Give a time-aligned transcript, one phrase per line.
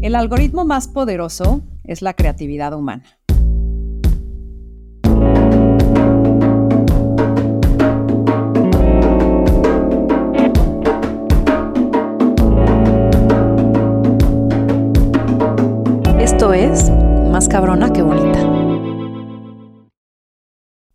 [0.00, 3.02] El algoritmo más poderoso es la creatividad humana.
[16.20, 16.92] Esto es
[17.32, 18.38] Más cabrona que bonita.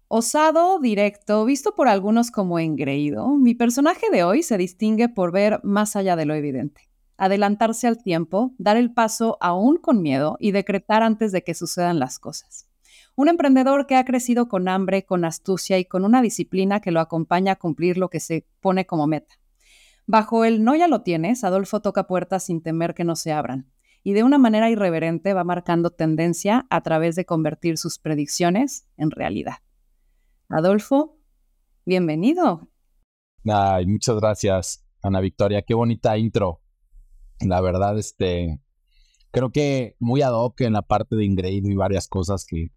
[0.08, 5.60] Osado, directo, visto por algunos como engreído, mi personaje de hoy se distingue por ver
[5.64, 10.52] más allá de lo evidente adelantarse al tiempo, dar el paso aún con miedo y
[10.52, 12.68] decretar antes de que sucedan las cosas.
[13.16, 17.00] Un emprendedor que ha crecido con hambre, con astucia y con una disciplina que lo
[17.00, 19.36] acompaña a cumplir lo que se pone como meta.
[20.06, 23.74] Bajo el no ya lo tienes, Adolfo toca puertas sin temer que no se abran
[24.04, 29.12] y de una manera irreverente va marcando tendencia a través de convertir sus predicciones en
[29.12, 29.58] realidad.
[30.50, 31.18] Adolfo,
[31.86, 32.68] bienvenido.
[33.46, 35.62] Ay, muchas gracias, Ana Victoria.
[35.62, 36.63] Qué bonita intro.
[37.40, 38.60] La verdad, este,
[39.32, 42.72] creo que muy ad hoc en la parte de ingreído y varias cosas que,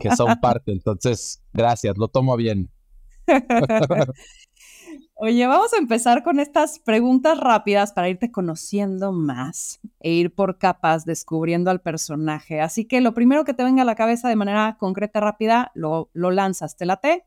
[0.00, 0.72] que son parte.
[0.72, 2.70] Entonces, gracias, lo tomo bien.
[5.18, 10.58] Oye, vamos a empezar con estas preguntas rápidas para irte conociendo más e ir por
[10.58, 12.60] capas descubriendo al personaje.
[12.60, 16.10] Así que lo primero que te venga a la cabeza de manera concreta, rápida, lo,
[16.12, 16.76] lo lanzas.
[16.76, 17.24] ¿Te late?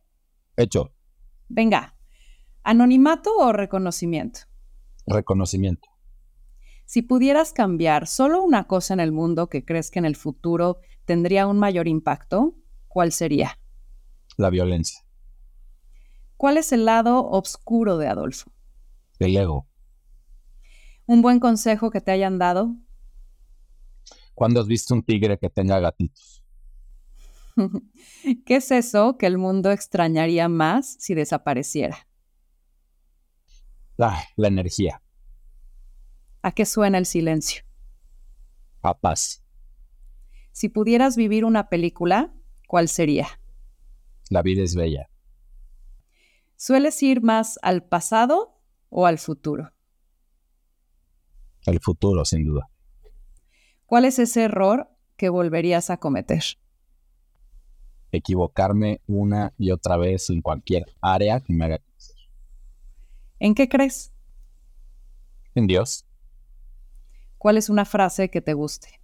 [0.56, 0.94] Hecho.
[1.48, 1.96] Venga,
[2.64, 4.42] ¿anonimato o reconocimiento?
[5.08, 5.90] Reconocimiento.
[6.90, 10.80] Si pudieras cambiar solo una cosa en el mundo que crees que en el futuro
[11.06, 12.56] tendría un mayor impacto,
[12.88, 13.60] ¿cuál sería?
[14.38, 15.06] La violencia.
[16.36, 18.52] ¿Cuál es el lado oscuro de Adolfo?
[19.20, 19.68] El ego.
[21.06, 22.76] ¿Un buen consejo que te hayan dado?
[24.34, 26.44] ¿Cuándo has visto un tigre que tenga gatitos?
[28.48, 32.08] ¿Qué es eso que el mundo extrañaría más si desapareciera?
[34.00, 35.04] Ah, la energía.
[36.42, 37.64] ¿A qué suena el silencio?
[38.82, 39.44] A paz.
[40.52, 42.34] Si pudieras vivir una película,
[42.68, 43.28] ¿cuál sería?
[44.30, 45.10] La vida es bella.
[46.56, 48.58] ¿Sueles ir más al pasado
[48.90, 49.72] o al futuro?
[51.66, 52.70] Al futuro, sin duda.
[53.86, 56.44] ¿Cuál es ese error que volverías a cometer?
[58.12, 62.16] Equivocarme una y otra vez en cualquier área que me haga crecer.
[63.40, 64.14] ¿En qué crees?
[65.54, 66.06] En Dios.
[67.40, 69.00] ¿Cuál es una frase que te guste?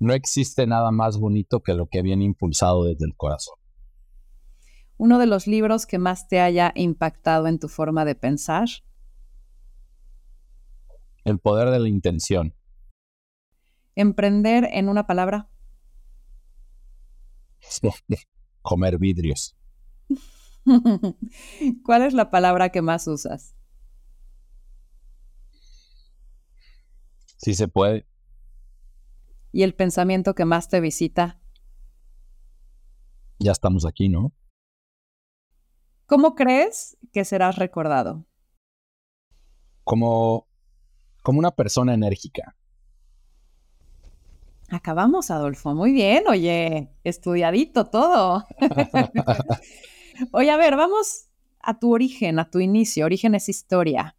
[0.00, 3.54] No existe nada más bonito que lo que viene impulsado desde el corazón.
[4.96, 8.68] ¿Uno de los libros que más te haya impactado en tu forma de pensar?
[11.22, 12.52] El poder de la intención.
[13.94, 15.50] ¿Emprender en una palabra?
[18.62, 19.56] Comer vidrios.
[21.84, 23.54] ¿Cuál es la palabra que más usas?
[27.42, 28.06] Sí se puede.
[29.50, 31.40] ¿Y el pensamiento que más te visita?
[33.40, 34.32] Ya estamos aquí, ¿no?
[36.06, 38.24] ¿Cómo crees que serás recordado?
[39.82, 40.46] Como,
[41.24, 42.54] como una persona enérgica.
[44.70, 45.74] Acabamos, Adolfo.
[45.74, 48.46] Muy bien, oye, estudiadito todo.
[50.32, 51.26] oye, a ver, vamos
[51.58, 53.04] a tu origen, a tu inicio.
[53.04, 54.14] Origen es historia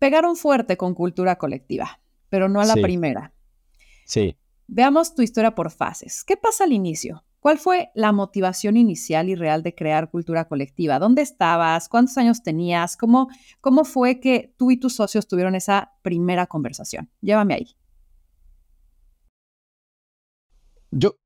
[0.00, 3.32] pegaron fuerte con cultura colectiva, pero no a la primera.
[4.06, 4.36] Sí.
[4.66, 6.24] Veamos tu historia por fases.
[6.24, 7.22] ¿Qué pasa al inicio?
[7.38, 10.98] ¿Cuál fue la motivación inicial y real de crear cultura colectiva?
[10.98, 11.88] ¿Dónde estabas?
[11.88, 12.96] ¿Cuántos años tenías?
[12.96, 13.28] ¿Cómo,
[13.60, 17.10] cómo fue que tú y tus socios tuvieron esa primera conversación?
[17.20, 17.76] Llévame ahí.
[20.90, 21.16] Yo,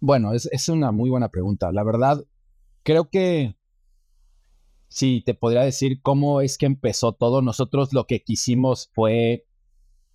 [0.00, 1.70] bueno, es, es una muy buena pregunta.
[1.72, 2.24] La verdad,
[2.82, 3.56] creo que
[4.94, 7.42] Sí, te podría decir cómo es que empezó todo.
[7.42, 9.44] Nosotros lo que quisimos fue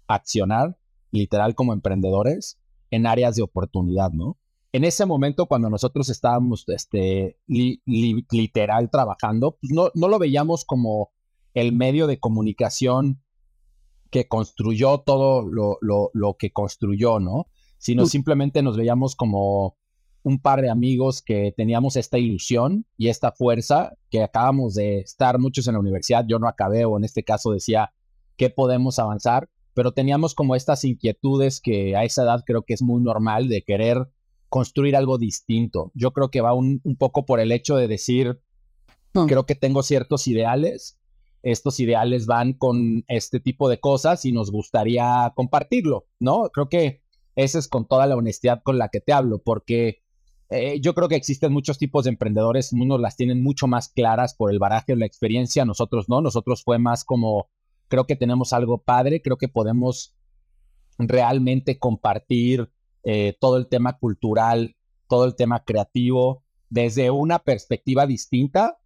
[0.07, 0.79] accionar,
[1.11, 4.37] literal como emprendedores, en áreas de oportunidad, ¿no?
[4.71, 11.11] En ese momento, cuando nosotros estábamos este, literal trabajando, pues no, no lo veíamos como
[11.53, 13.21] el medio de comunicación
[14.11, 17.47] que construyó todo lo, lo, lo que construyó, ¿no?
[17.79, 19.77] Sino simplemente nos veíamos como
[20.23, 25.39] un par de amigos que teníamos esta ilusión y esta fuerza, que acabamos de estar
[25.39, 27.93] muchos en la universidad, yo no acabé o en este caso decía,
[28.35, 29.49] ¿qué podemos avanzar?
[29.73, 33.63] Pero teníamos como estas inquietudes que a esa edad creo que es muy normal de
[33.63, 34.09] querer
[34.49, 35.91] construir algo distinto.
[35.93, 38.41] Yo creo que va un, poco por el hecho de decir,
[39.13, 39.27] mm.
[39.27, 40.99] creo que tengo ciertos ideales,
[41.43, 46.49] estos ideales van con este tipo de cosas y nos gustaría compartirlo, ¿no?
[46.49, 47.01] Creo que
[47.35, 50.01] ese es con toda la honestidad con la que te hablo, porque
[50.49, 54.33] eh, yo creo que existen muchos tipos de emprendedores, unos las tienen mucho más claras
[54.33, 57.49] por el baraje la experiencia, nosotros no, nosotros fue más como
[57.87, 60.15] creo que tenemos algo padre, creo que podemos
[60.97, 62.71] realmente compartir
[63.03, 64.75] eh, todo el tema cultural,
[65.07, 68.77] todo el tema creativo desde una perspectiva distinta,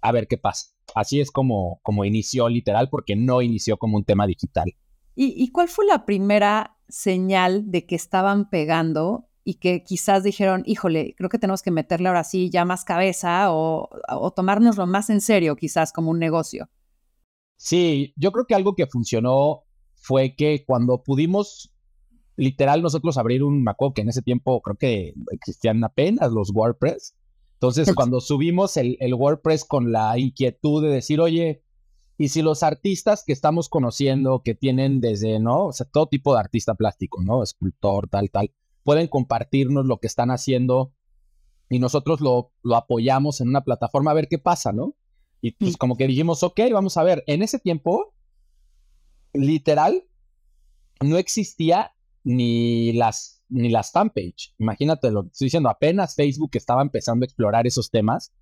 [0.00, 0.68] a ver qué pasa.
[0.94, 4.74] Así es como, como inició literal, porque no inició como un tema digital.
[5.16, 11.14] ¿Y, cuál fue la primera señal de que estaban pegando y que quizás dijeron, híjole,
[11.16, 15.20] creo que tenemos que meterle ahora sí ya más cabeza o, o tomárnoslo más en
[15.20, 16.70] serio, quizás como un negocio?
[17.56, 19.64] Sí, yo creo que algo que funcionó
[19.94, 21.74] fue que cuando pudimos
[22.36, 27.16] literal nosotros abrir un, me que en ese tiempo creo que existían apenas los WordPress.
[27.54, 31.62] Entonces, cuando subimos el, el, WordPress con la inquietud de decir, oye,
[32.18, 35.66] y si los artistas que estamos conociendo, que tienen desde, ¿no?
[35.66, 37.42] O sea, todo tipo de artista plástico, ¿no?
[37.42, 38.52] Escultor, tal, tal,
[38.84, 40.92] pueden compartirnos lo que están haciendo
[41.68, 44.94] y nosotros lo, lo apoyamos en una plataforma a ver qué pasa, ¿no?
[45.40, 48.14] Y pues como que dijimos, ok, vamos a ver, en ese tiempo,
[49.32, 50.04] literal,
[51.00, 54.54] no existía ni las, ni las fanpage.
[54.58, 58.32] Imagínate lo que estoy diciendo, apenas Facebook estaba empezando a explorar esos temas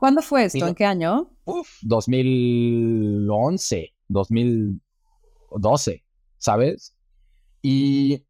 [0.00, 0.66] ¿Cuándo fue esto?
[0.66, 1.30] ¿En qué año?
[1.44, 6.04] Uf, 2011, 2012,
[6.38, 6.96] ¿sabes?
[7.60, 8.24] Y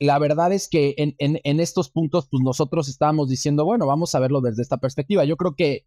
[0.00, 4.18] la verdad es que en, en, estos puntos, pues nosotros estábamos diciendo, bueno, vamos a
[4.18, 5.24] verlo desde esta perspectiva.
[5.24, 5.86] Yo creo que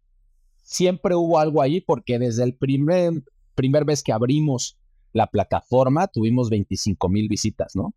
[0.62, 3.24] siempre hubo algo ahí porque desde el primer,
[3.54, 4.78] primer vez que abrimos
[5.12, 7.94] la plataforma tuvimos 25 mil visitas, ¿no?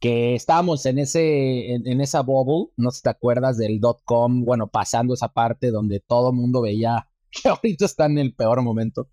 [0.00, 4.44] que estábamos en ese, en, esa bubble, no sé si te acuerdas del dot com,
[4.44, 9.08] bueno, pasando esa parte donde todo mundo veía que ahorita está en el peor momento,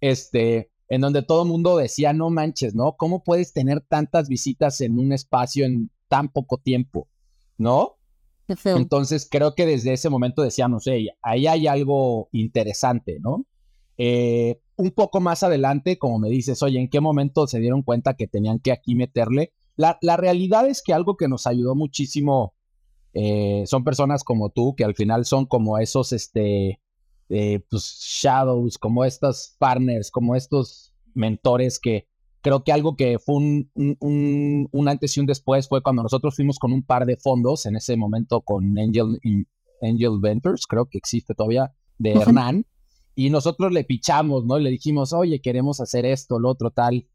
[0.00, 2.96] este, en donde todo mundo decía, no manches, ¿no?
[2.96, 7.08] ¿Cómo puedes tener tantas visitas en un espacio en tan poco tiempo?
[7.58, 7.96] ¿No?
[8.64, 13.44] Entonces creo que desde ese momento decíamos, hey, ahí hay algo interesante, ¿no?
[13.98, 18.14] Eh, un poco más adelante, como me dices, oye, ¿en qué momento se dieron cuenta
[18.14, 19.52] que tenían que aquí meterle?
[19.76, 22.54] La, realidad es que algo que nos ayudó muchísimo
[23.14, 26.80] eh, son personas como tú, que al final son como esos, este,
[27.28, 32.06] eh, pues, shadows, como estos partners, como estos mentores que
[32.46, 36.60] creo que algo que fue un, un, antes y un después fue cuando nosotros fuimos
[36.60, 39.18] con un par de fondos, en ese momento con Angel,
[39.82, 42.64] Angel Ventures, creo que existe todavía, de Hernán,
[43.16, 44.60] y nosotros le pichamos, ¿no?
[44.60, 47.08] Y le dijimos, oye, queremos hacer esto, lo otro, tal.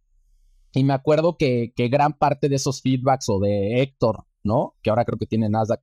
[0.73, 4.75] Y me acuerdo que, que gran parte de esos feedbacks o de Héctor, ¿no?
[4.83, 5.79] Que ahora creo que tiene Nasdaq,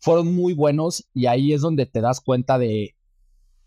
[0.00, 2.96] fueron muy buenos y ahí es donde te das cuenta de,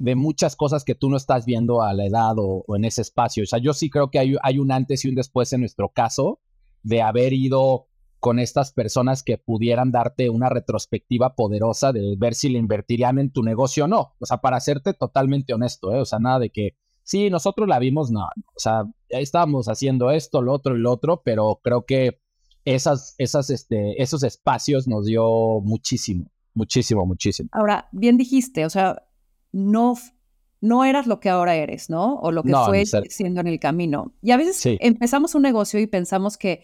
[0.02, 3.44] de muchas cosas que tú no estás viendo a la edad o, en ese espacio.
[3.44, 6.40] O sea, yo sí creo que hay, un antes y un después en nuestro caso
[6.82, 7.88] de haber ido
[8.20, 13.32] con estas personas que pudieran darte una retrospectiva poderosa de ver si le invertirían en
[13.32, 14.16] tu negocio o no.
[14.20, 16.02] O sea, para serte totalmente honesto, ¿eh?
[16.02, 20.44] O sea, nada de que Sí, nosotros la vimos, no, o sea, estábamos haciendo esto,
[20.44, 22.22] lo otro y lo otro, pero creo que
[22.64, 27.50] esas, esas, este, esos espacios nos dio muchísimo, muchísimo, muchísimo.
[27.54, 29.02] Ahora, bien dijiste, o sea,
[29.52, 29.96] no,
[30.60, 32.16] no eras lo que ahora eres, ¿no?
[32.16, 34.14] O lo que fue siendo en el camino.
[34.22, 36.64] Y a veces empezamos un negocio y pensamos que,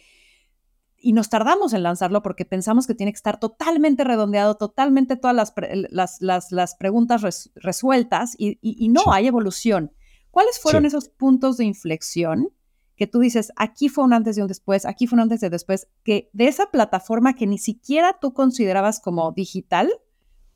[0.98, 5.36] y nos tardamos en lanzarlo porque pensamos que tiene que estar totalmente redondeado, totalmente todas
[5.36, 9.92] las, las, las, preguntas resueltas y, y, no, hay evolución.
[10.32, 12.50] ¿Cuáles fueron esos puntos de inflexión
[12.98, 15.50] que tú dices, aquí fue un antes y un después, aquí fue un antes y
[15.50, 19.92] después, que de esa plataforma que ni siquiera tú considerabas como digital,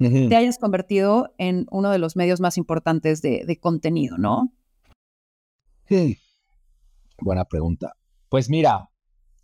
[0.10, 4.52] te hayas convertido en uno de los medios más importantes de, contenido, ¿no?
[5.88, 6.18] Sí.
[7.20, 7.96] Buena pregunta.
[8.30, 8.90] Pues mira,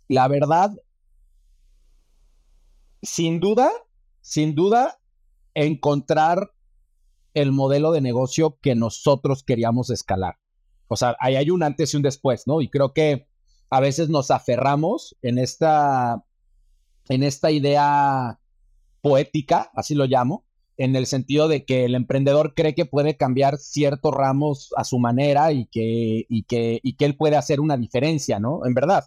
[0.08, 0.72] la verdad,
[3.02, 3.70] sin duda,
[4.20, 4.98] sin duda,
[5.54, 6.52] encontrar
[7.34, 10.38] el modelo de negocio que nosotros queríamos escalar.
[10.88, 12.60] O sea, ahí hay un antes y un después, ¿no?
[12.62, 13.28] Y creo que
[13.70, 16.24] a veces nos aferramos en esta,
[17.08, 18.40] en esta idea
[19.02, 20.47] poética, así lo llamo,
[20.78, 24.98] en el sentido de que el emprendedor cree que puede cambiar ciertos ramos a su
[24.98, 28.64] manera y que, y que, y que él puede hacer una diferencia, ¿no?
[28.64, 29.04] En verdad.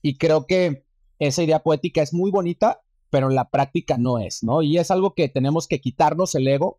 [0.00, 0.84] Y creo que
[1.18, 4.62] esa idea poética es muy bonita, pero en la práctica no es, ¿no?
[4.62, 6.78] Y es algo que tenemos que quitarnos el ego,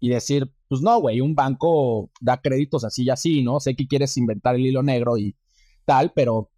[0.00, 3.60] y decir, pues no, güey, un banco da créditos así y así, ¿no?
[3.60, 5.36] Sé que quieres inventar el hilo negro y
[5.84, 6.50] tal, pero,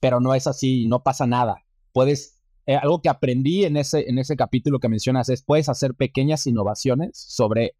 [0.00, 1.64] pero no es así, no pasa nada.
[1.92, 2.33] Puedes,
[2.66, 6.46] eh, algo que aprendí en ese, en ese capítulo que mencionas es, puedes hacer pequeñas
[6.46, 7.76] innovaciones sobre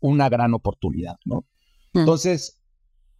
[0.00, 1.44] una gran oportunidad, ¿no?
[1.92, 2.00] Mm.
[2.00, 2.60] Entonces,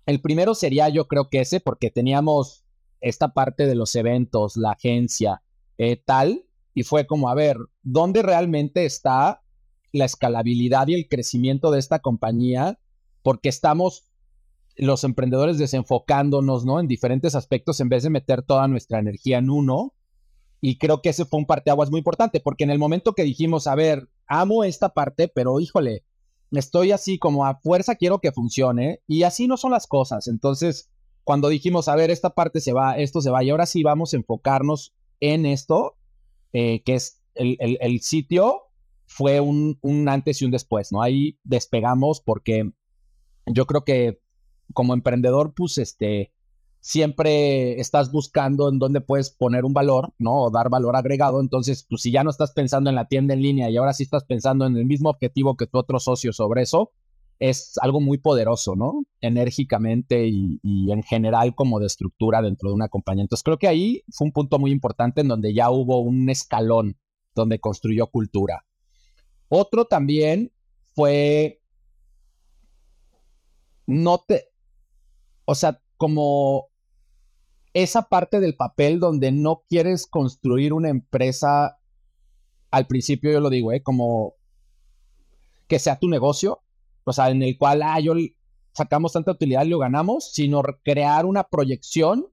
[0.06, 2.64] el primero sería yo creo que ese, porque teníamos
[3.00, 5.42] esta parte de los eventos, la agencia,
[5.76, 6.44] eh, tal,
[6.74, 9.42] y fue como, a ver, ¿dónde realmente está
[9.92, 12.78] la escalabilidad y el crecimiento de esta compañía
[13.22, 14.04] porque estamos
[14.76, 16.78] los emprendedores desenfocándonos, ¿no?
[16.78, 19.94] En diferentes aspectos en vez de meter toda nuestra energía en uno.
[20.60, 23.66] Y creo que ese fue un parteaguas muy importante, porque en el momento que dijimos,
[23.66, 26.04] a ver, amo esta parte, pero híjole,
[26.50, 30.26] estoy así como a fuerza quiero que funcione, y así no son las cosas.
[30.26, 30.90] Entonces,
[31.24, 34.12] cuando dijimos, a ver, esta parte se va, esto se va, y ahora sí vamos
[34.12, 35.96] a enfocarnos en esto,
[36.52, 38.62] eh, que es el, el, sitio,
[39.06, 41.02] fue un, un antes y un después, ¿no?
[41.02, 42.72] Ahí despegamos porque
[43.46, 44.20] yo creo que
[44.74, 46.32] como emprendedor, pues este,
[46.88, 50.44] siempre estás buscando en dónde puedes poner un valor, ¿no?
[50.44, 51.42] O dar valor agregado.
[51.42, 54.04] Entonces, pues si ya no estás pensando en la tienda en línea y ahora sí
[54.04, 56.92] estás pensando en el mismo objetivo que tu otro socio sobre eso,
[57.40, 59.02] es algo muy poderoso, ¿no?
[59.20, 63.20] Enérgicamente y, y, en general como de estructura dentro de una compañía.
[63.20, 66.96] Entonces, creo que ahí fue un punto muy importante en donde ya hubo un escalón
[67.34, 68.64] donde construyó cultura.
[69.48, 70.52] Otro también
[70.94, 71.60] fue
[73.86, 74.48] no te,
[75.44, 76.67] o sea, como
[77.74, 81.78] esa parte del papel donde no quieres construir una empresa,
[82.70, 83.82] al principio yo lo digo, ¿eh?
[83.82, 84.34] como
[85.66, 86.62] que sea tu negocio,
[87.04, 88.14] o sea, en el cual, ah, yo
[88.72, 92.26] sacamos tanta utilidad y lo ganamos, sino crear una proyección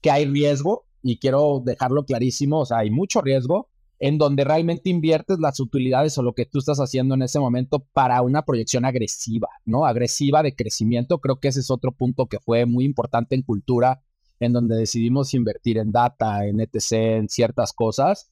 [0.00, 4.88] que hay riesgo, y quiero dejarlo clarísimo, o sea, hay mucho riesgo, en donde realmente
[4.88, 8.86] inviertes las utilidades o lo que tú estás haciendo en ese momento para una proyección
[8.86, 9.84] agresiva, ¿no?
[9.84, 11.18] Agresiva de crecimiento.
[11.18, 14.02] Creo que ese es otro punto que fue muy importante en cultura,
[14.40, 18.30] en donde decidimos invertir en data, en ETC, en ciertas cosas.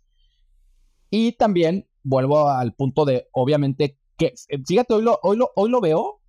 [1.11, 4.35] Y también vuelvo al punto de, obviamente, que,
[4.67, 6.21] fíjate, hoy lo, hoy lo, hoy lo veo,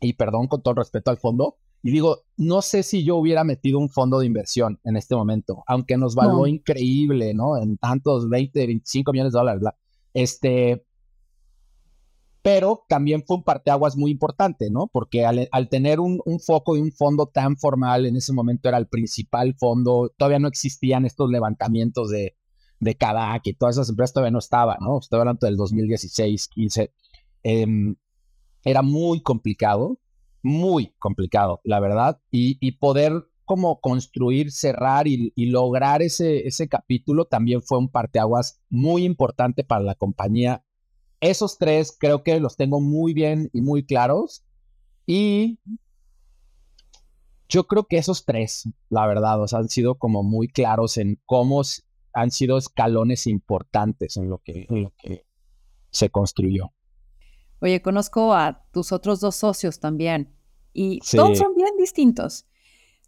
[0.00, 3.42] y perdón con todo el respeto al fondo, y digo, no sé si yo hubiera
[3.42, 7.56] metido un fondo de inversión en este momento, aunque nos valoró increíble, ¿no?
[7.56, 9.62] En tantos 20, 25 millones de dólares.
[10.14, 10.86] Este,
[12.42, 14.88] pero también fue un parteaguas muy importante, ¿no?
[14.92, 18.88] Porque al, tener un, foco y un fondo tan formal, en ese momento era el
[18.88, 22.36] principal fondo, todavía no existían estos levantamientos de,
[22.80, 22.96] de
[23.44, 24.98] y todas esas empresas todavía no estaban, ¿no?
[24.98, 26.92] Estoy hablando del 2016, 15.
[27.44, 27.94] Em,
[28.64, 29.98] era muy complicado
[30.42, 37.62] muy complicado, la verdad, y, poder como construir, cerrar y, lograr ese, ese capítulo también
[37.62, 40.64] fue un parteaguas muy importante para la compañía.
[41.22, 44.44] Esos tres creo que los tengo muy bien y muy claros.
[45.06, 45.60] Y
[47.48, 51.62] yo creo que esos tres, la verdad, han sido como muy claros en cómo
[52.12, 55.24] han sido escalones importantes en lo que, en lo que
[55.90, 56.72] se construyó.
[57.60, 60.34] Oye, conozco a tus otros dos socios también
[60.72, 62.46] y todos son bien distintos.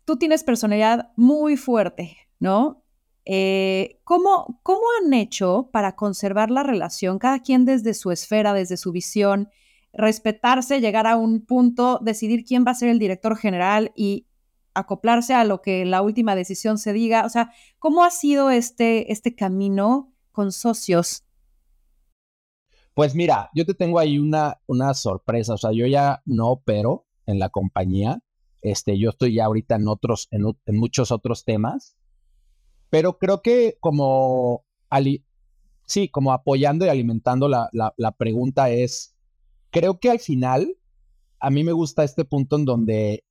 [0.04, 2.83] Tú tienes personalidad muy fuerte, ¿no?
[3.26, 8.76] Eh, ¿cómo, ¿Cómo han hecho para conservar la relación, cada quien desde su esfera, desde
[8.76, 9.48] su visión,
[9.92, 14.26] respetarse, llegar a un punto, decidir quién va a ser el director general y
[14.74, 17.24] acoplarse a lo que la última decisión se diga?
[17.24, 21.24] O sea, ¿cómo ha sido este, este camino con socios
[22.94, 25.54] pues mira, yo te tengo ahí una, una sorpresa.
[25.54, 28.20] O sea, yo ya no opero en la compañía.
[28.62, 30.44] Este, yo estoy ya ahorita en otros, en,
[30.76, 31.96] muchos otros temas.
[32.94, 34.64] Pero creo que como,
[35.84, 39.16] sí, como apoyando y alimentando la, la, pregunta es,
[39.72, 40.76] creo que al final,
[41.40, 43.24] a mí me gusta este punto en donde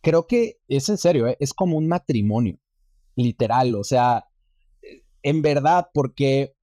[0.00, 1.36] creo que es en serio, ¿eh?
[1.38, 2.58] es como un matrimonio,
[3.14, 4.26] literal, o sea,
[5.22, 6.56] en verdad, porque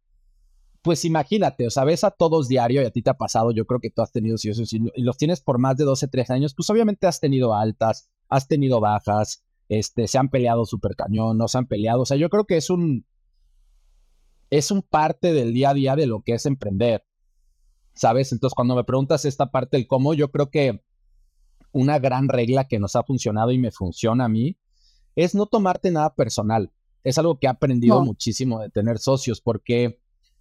[0.82, 3.66] pues imagínate, o sea, ves a todos diario y a ti te ha pasado, yo
[3.66, 6.54] creo que tú has tenido si y los tienes por más de 12, 13 años,
[6.54, 11.48] pues obviamente has tenido altas, has tenido bajas, este, se han peleado súper cañón, no
[11.48, 13.06] se han peleado, o sea, yo creo que es un,
[14.50, 17.06] es un parte del día a día de lo que es emprender,
[17.94, 18.32] ¿sabes?
[18.32, 20.84] Entonces, cuando me preguntas esta parte del cómo, yo creo que
[21.72, 24.58] una gran regla que nos ha funcionado y me funciona a mí
[25.16, 26.72] es no tomarte nada personal.
[27.04, 30.00] Es algo que he aprendido muchísimo de tener socios, porque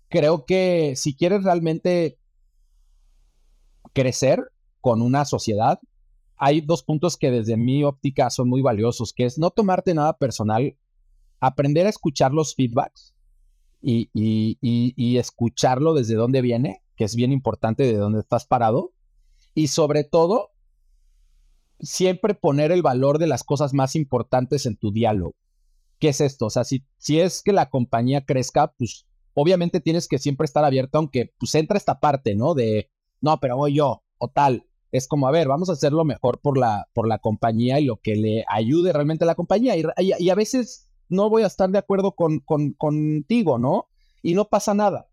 [0.09, 2.18] creo que si quieres realmente
[3.92, 5.80] crecer con una sociedad,
[6.37, 10.19] hay dos puntos que desde mi óptica son muy valiosos, que es no tomarte nada
[10.19, 10.76] personal,
[11.40, 13.14] aprender a escuchar los feedbacks
[13.81, 18.93] y, escucharlo desde dónde viene, que es bien importante de dónde estás parado,
[19.55, 20.50] y sobre todo,
[21.81, 25.35] siempre poner el valor de las cosas más importantes en tu diálogo.
[25.99, 26.47] ¿Qué es esto?
[26.47, 30.64] O sea, si, si es que la compañía crezca, pues obviamente tienes que siempre estar
[30.64, 32.55] abierto, aunque pues entra esta parte, ¿no?
[32.55, 32.90] De,
[33.21, 34.65] no, pero voy yo, o tal.
[34.93, 37.97] Es como, a ver, vamos a hacerlo mejor por la, por la compañía y lo
[37.97, 39.75] que le ayude realmente a la compañía.
[39.76, 43.88] Y, a veces no voy a estar de acuerdo con, con, contigo, ¿no?
[44.23, 45.09] Y no pasa nada.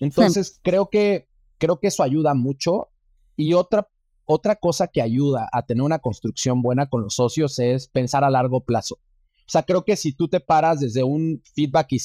[0.00, 1.28] Entonces, creo que,
[1.58, 2.88] creo que eso ayuda mucho.
[3.36, 3.88] Y otra
[4.26, 8.30] otra cosa que ayuda a tener una construcción buena con los socios es pensar a
[8.30, 8.96] largo plazo.
[8.96, 11.98] O sea, creo que si tú te paras desde un feedback y,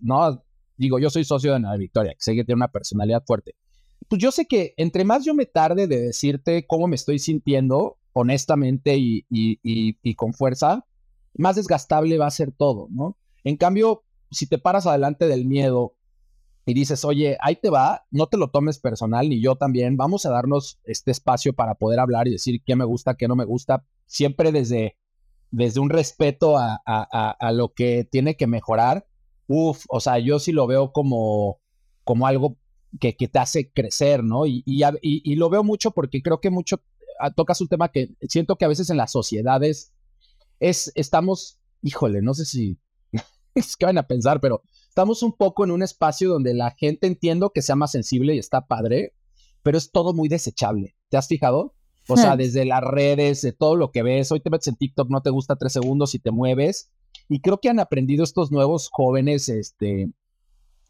[0.00, 0.42] no,
[0.78, 3.54] digo, yo soy socio de Nueva Victoria, que sé que tiene una personalidad fuerte.
[4.08, 7.98] Pues yo sé que entre más yo me tarde de decirte cómo me estoy sintiendo,
[8.12, 10.86] honestamente y, con fuerza,
[11.34, 13.16] más desgastable va a ser todo, ¿no?
[13.44, 15.94] En cambio, si te paras adelante del miedo
[16.64, 20.26] y dices, oye, ahí te va, no te lo tomes personal, ni yo también, vamos
[20.26, 23.44] a darnos este espacio para poder hablar y decir qué me gusta, qué no me
[23.44, 24.96] gusta, siempre desde,
[25.50, 29.06] desde un respeto a, a, a lo que tiene que mejorar
[29.48, 31.60] Uf, o sea, yo sí lo veo como,
[32.04, 32.56] como algo
[33.00, 34.46] que, que te hace crecer, ¿no?
[34.46, 36.82] Y, y, y, lo veo mucho porque creo que mucho
[37.20, 39.92] ah, tocas un tema que siento que a veces en las sociedades
[40.60, 42.78] es, estamos, híjole, no sé si
[43.54, 47.06] es que van a pensar, pero estamos un poco en un espacio donde la gente
[47.06, 49.14] entiendo que sea más sensible y está padre,
[49.62, 50.96] pero es todo muy desechable.
[51.08, 51.74] ¿Te has fijado?
[52.08, 55.10] O sea, desde las redes, de todo lo que ves, hoy te metes en TikTok,
[55.10, 56.92] no te gusta tres segundos y te mueves,
[57.28, 60.12] y creo que han aprendido estos nuevos jóvenes, este,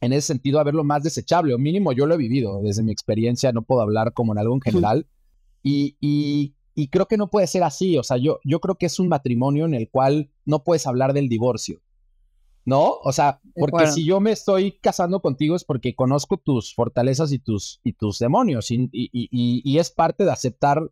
[0.01, 2.93] en ese sentido, a verlo más desechable, o mínimo yo lo he vivido desde mi
[2.93, 5.07] experiencia, no puedo hablar como en algo en general.
[5.63, 8.87] Y, y, y, creo que no puede ser así, o sea, yo, yo creo que
[8.87, 11.81] es un matrimonio en el cual no puedes hablar del divorcio.
[12.65, 12.99] ¿No?
[13.05, 17.39] O sea, porque si yo me estoy casando contigo es porque conozco tus fortalezas y
[17.39, 20.91] tus, y tus demonios, y, y es parte de aceptar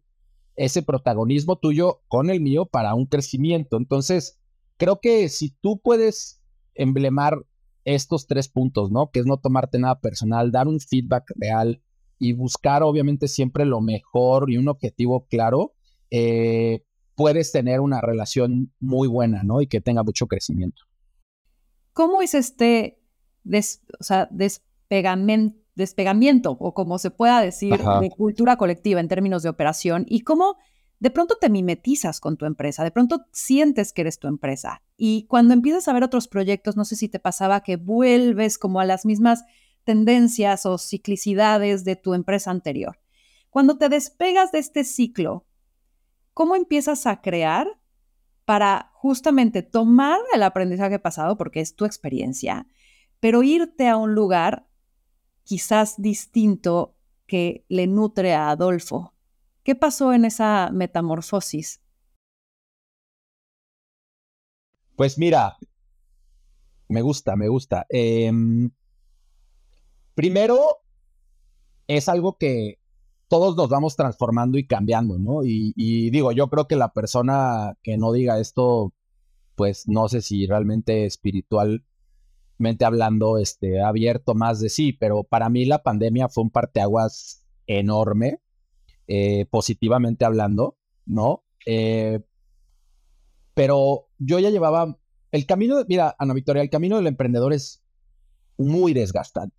[0.56, 3.76] ese protagonismo tuyo con el mío para un crecimiento.
[3.76, 4.38] Entonces,
[4.76, 6.40] creo que si tú puedes
[6.75, 7.44] emblemar
[7.85, 9.11] estos tres puntos, ¿no?
[9.11, 11.83] Que es no tomarte nada personal, dar un feedback real
[12.19, 15.75] y buscar obviamente siempre lo mejor y un objetivo claro,
[16.11, 19.61] eh, puedes tener una relación muy buena, ¿no?
[19.61, 20.83] Y que tenga mucho crecimiento.
[21.93, 22.99] ¿Cómo es este
[24.00, 30.07] o sea, despegamiento, o como se pueda decir, de cultura colectiva en términos de operación?
[30.09, 30.57] ¿Y cómo
[31.01, 34.83] de pronto te mimetizas con tu empresa, de pronto sientes que eres tu empresa.
[34.97, 38.81] Y cuando empiezas a ver otros proyectos, no sé si te pasaba que vuelves como
[38.81, 39.45] a las mismas
[39.85, 42.99] tendencias o ciclicidades de tu empresa anterior.
[43.50, 45.47] Cuando te despegas de este ciclo,
[46.33, 47.69] ¿cómo empiezas a crear
[48.45, 52.67] para justamente tomar el aprendizaje pasado, porque es tu experiencia,
[53.21, 54.67] pero irte a un lugar
[55.45, 59.14] quizás distinto que le nutre a Adolfo?
[59.65, 61.81] ¿Qué pasó en esa metamorfosis?
[64.95, 65.57] Pues mira,
[66.89, 67.87] me gusta, me gusta.
[67.89, 68.71] Em,
[70.15, 70.61] primero,
[71.89, 72.79] es algo que
[73.29, 75.45] todos nos vamos transformando y cambiando, ¿no?
[75.45, 78.93] Y, y, digo, yo creo que la persona que no diga esto,
[79.55, 81.85] pues no sé si realmente espiritualmente
[82.85, 87.47] hablando, este, ha abierto más de sí, pero para mí la pandemia fue un parteaguas
[87.67, 88.44] enorme
[89.06, 91.45] eh, positivamente hablando, ¿no?
[91.67, 92.21] Eh,
[93.54, 94.99] pero yo ya llevaba
[95.32, 97.82] el camino, de, mira, Ana Victoria, el camino del emprendedor es
[98.56, 99.56] muy desgastante.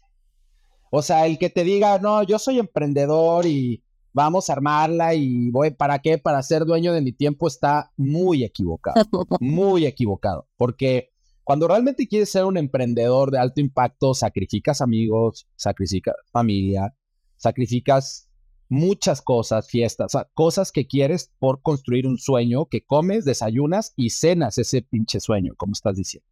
[0.91, 5.51] O sea, el que te diga, no, yo soy emprendedor y vamos a armarla y
[5.51, 6.17] voy, ¿para qué?
[6.17, 8.95] Para ser dueño de mi tiempo está muy equivocado,
[9.41, 11.11] muy equivocado, porque
[11.43, 16.95] cuando realmente quieres ser un emprendedor de alto impacto, sacrificas amigos, sacrificas familia,
[17.35, 18.29] sacrificas
[18.69, 24.57] muchas cosas, fiestas, cosas que quieres por construir un sueño que comes, desayunas y cenas
[24.57, 26.27] ese pinche sueño, como estás diciendo.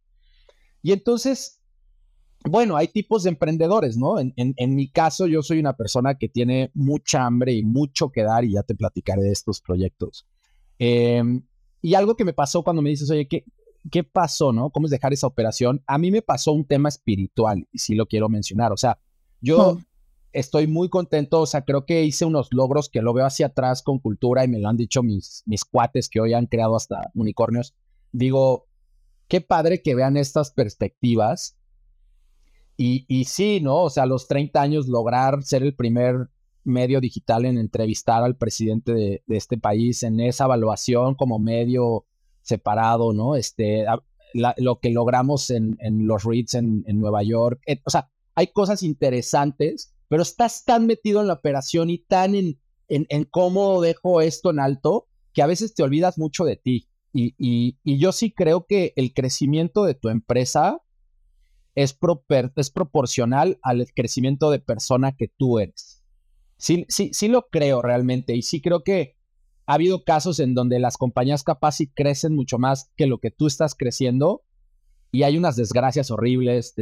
[0.82, 1.60] Y entonces,
[2.44, 4.18] bueno, hay tipos de emprendedores, ¿no?
[4.18, 8.44] En, mi caso, yo soy una persona que tiene mucha hambre y mucho que dar
[8.44, 10.26] y ya te platicaré de estos proyectos.
[10.78, 11.42] Em,
[11.80, 13.44] y algo que me pasó cuando me dices, oye, ¿qué,
[13.90, 14.70] ¿qué pasó, no?
[14.70, 15.82] ¿Cómo es dejar esa operación?
[15.86, 18.72] A mí me pasó un tema espiritual y sí lo quiero mencionar.
[18.72, 18.98] O sea,
[19.40, 19.78] yo
[20.34, 23.82] estoy muy contento, o sea, creo que hice unos logros que lo veo hacia atrás
[23.82, 27.10] con cultura y me lo han dicho mis, mis cuates que hoy han creado hasta
[27.14, 27.74] unicornios.
[28.12, 28.66] Digo,
[29.28, 31.56] qué padre que vean estas perspectivas.
[32.76, 33.82] Y, y sí, ¿no?
[33.84, 36.28] O sea, a los 30 años lograr ser el primer
[36.64, 42.06] medio digital en entrevistar al presidente de, este país en esa evaluación como medio
[42.42, 43.36] separado, ¿no?
[43.36, 43.84] Este,
[44.34, 47.60] lo que logramos en, en los REITs en, en Nueva York.
[47.84, 52.58] O sea, hay cosas interesantes pero estás tan metido en la operación y tan en,
[52.88, 56.88] en, cómo dejo esto en alto que a veces te olvidas mucho de ti.
[57.12, 60.80] Y, y, yo sí creo que el crecimiento de tu empresa
[61.74, 61.96] es,
[62.56, 66.02] es proporcional al crecimiento de persona que tú eres.
[66.56, 69.16] Sí, sí, sí lo creo realmente y sí creo que
[69.66, 73.46] ha habido casos en donde las compañías capaz crecen mucho más que lo que tú
[73.46, 74.42] estás creciendo
[75.14, 76.74] y hay unas desgracias horribles,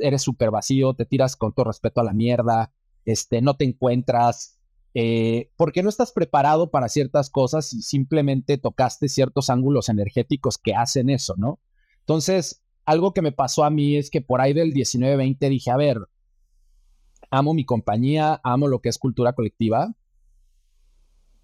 [0.00, 2.72] eres súper vacío, te tiras con todo respeto a la mierda,
[3.04, 4.58] este, no te encuentras,
[4.92, 10.74] eh, porque no estás preparado para ciertas cosas y simplemente tocaste ciertos ángulos energéticos que
[10.74, 11.60] hacen eso, ¿no?
[12.00, 15.76] Entonces, algo que me pasó a mí es que por ahí del 19-20 dije, a
[15.76, 16.08] ver,
[17.30, 19.94] amo mi compañía, amo lo que es cultura colectiva,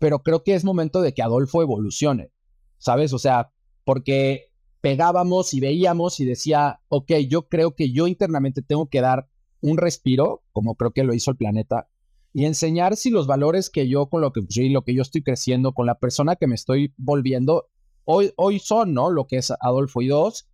[0.01, 2.33] pero creo que es momento de que Adolfo evolucione,
[2.79, 3.13] ¿sabes?
[3.13, 3.53] O sea,
[3.85, 4.52] porque
[4.83, 9.29] pegábamos y veíamos y decía, ok, yo creo que yo internamente tengo que dar
[9.61, 11.89] un respiro, como creo que lo hizo el planeta,
[12.35, 15.73] y enseñar si los valores que yo con lo que, lo que yo estoy creciendo,
[15.73, 17.69] con la persona que me estoy volviendo,
[18.05, 19.11] hoy, hoy son, ¿no?
[19.11, 20.49] Lo que es Adolfo y dos,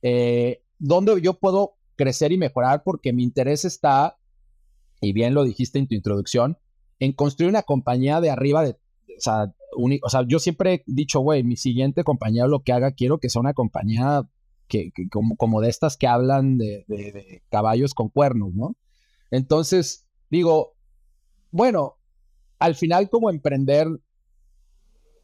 [0.00, 4.18] eh, donde yo puedo crecer y mejorar porque mi interés está,
[5.02, 6.56] y bien lo dijiste en tu introducción,
[6.98, 11.20] en construir una compañía de arriba de, o sea, o sea yo siempre he dicho,
[11.20, 14.28] güey, mi siguiente compañía, lo que haga, quiero que sea una compañía
[14.68, 18.76] que, como, como, de estas que hablan de, de caballos con cuernos, ¿no?
[19.30, 20.74] Entonces, digo,
[21.50, 21.96] bueno,
[22.58, 23.88] al final como emprender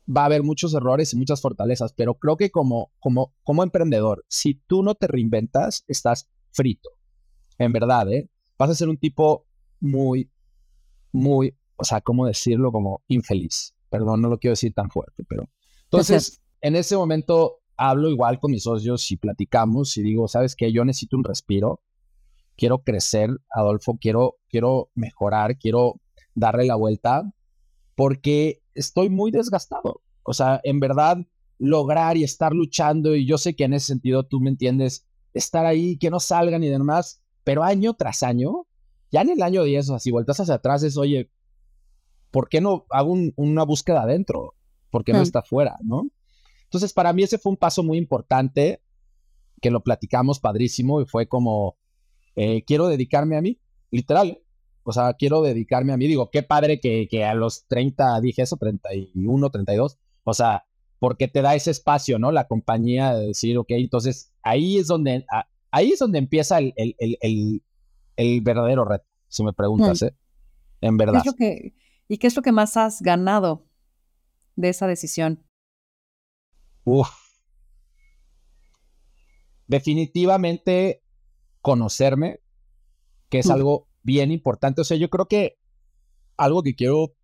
[0.09, 4.25] va a haber muchos errores y muchas fortalezas, pero creo que como, como, como emprendedor,
[4.29, 6.91] si tú no te reinventas, estás frito.
[7.59, 8.29] En verdad, ¿eh?
[8.59, 9.47] Vas a ser un tipo
[9.81, 10.31] muy,
[11.13, 12.73] muy, o sea, ¿cómo decirlo?
[12.73, 13.75] Como infeliz.
[13.93, 15.51] Perdón, no lo quiero decir tan fuerte, pero...
[15.85, 20.73] Entonces, en ese momento hablo igual con mis socios y platicamos y digo, ¿sabes qué?
[20.73, 21.83] Yo necesito un respiro.
[22.57, 26.01] Quiero crecer, Adolfo, quiero, quiero mejorar, quiero
[26.35, 27.31] darle la vuelta,
[27.95, 30.01] porque estoy muy desgastado.
[30.23, 31.19] O sea, en verdad,
[31.59, 35.67] lograr y estar luchando, y yo sé que en ese sentido tú me entiendes, estar
[35.67, 38.67] ahí, que no salgan y demás, pero año tras año,
[39.11, 41.31] ya en el año 10, o sea, si vueltas hacia atrás es, oye,
[42.33, 44.55] ¿por qué no hago una búsqueda adentro?
[44.91, 45.23] ¿Por qué no mm.
[45.23, 46.09] está afuera, no?
[46.65, 48.83] Entonces, para mí ese fue un paso muy importante,
[49.61, 51.77] que lo platicamos padrísimo, y fue como,
[52.35, 54.41] eh, quiero dedicarme a mí, literal,
[54.83, 56.09] o sea, quiero dedicarme a mí.
[56.09, 59.99] Digo, qué padre que, que a los 30 dije eso, 31, 32.
[60.25, 60.65] O sea,
[60.99, 62.33] porque te da ese espacio, ¿no?
[62.33, 65.25] La compañía de decir, ok, entonces ahí es donde,
[65.71, 67.63] ahí es donde empieza el, el, el,
[68.17, 70.15] el verdadero reto, si me preguntas, ¿eh?
[70.81, 71.23] En verdad.
[71.39, 71.75] que,
[72.09, 73.67] ¿Y qué es lo que más has ganado
[74.57, 75.45] de esa decisión?
[76.85, 77.09] Uf.
[79.67, 81.03] Definitivamente
[81.61, 82.41] conocerme,
[83.29, 84.81] que es algo bien importante.
[84.81, 85.59] O sea, yo creo que
[86.37, 87.15] algo que quiero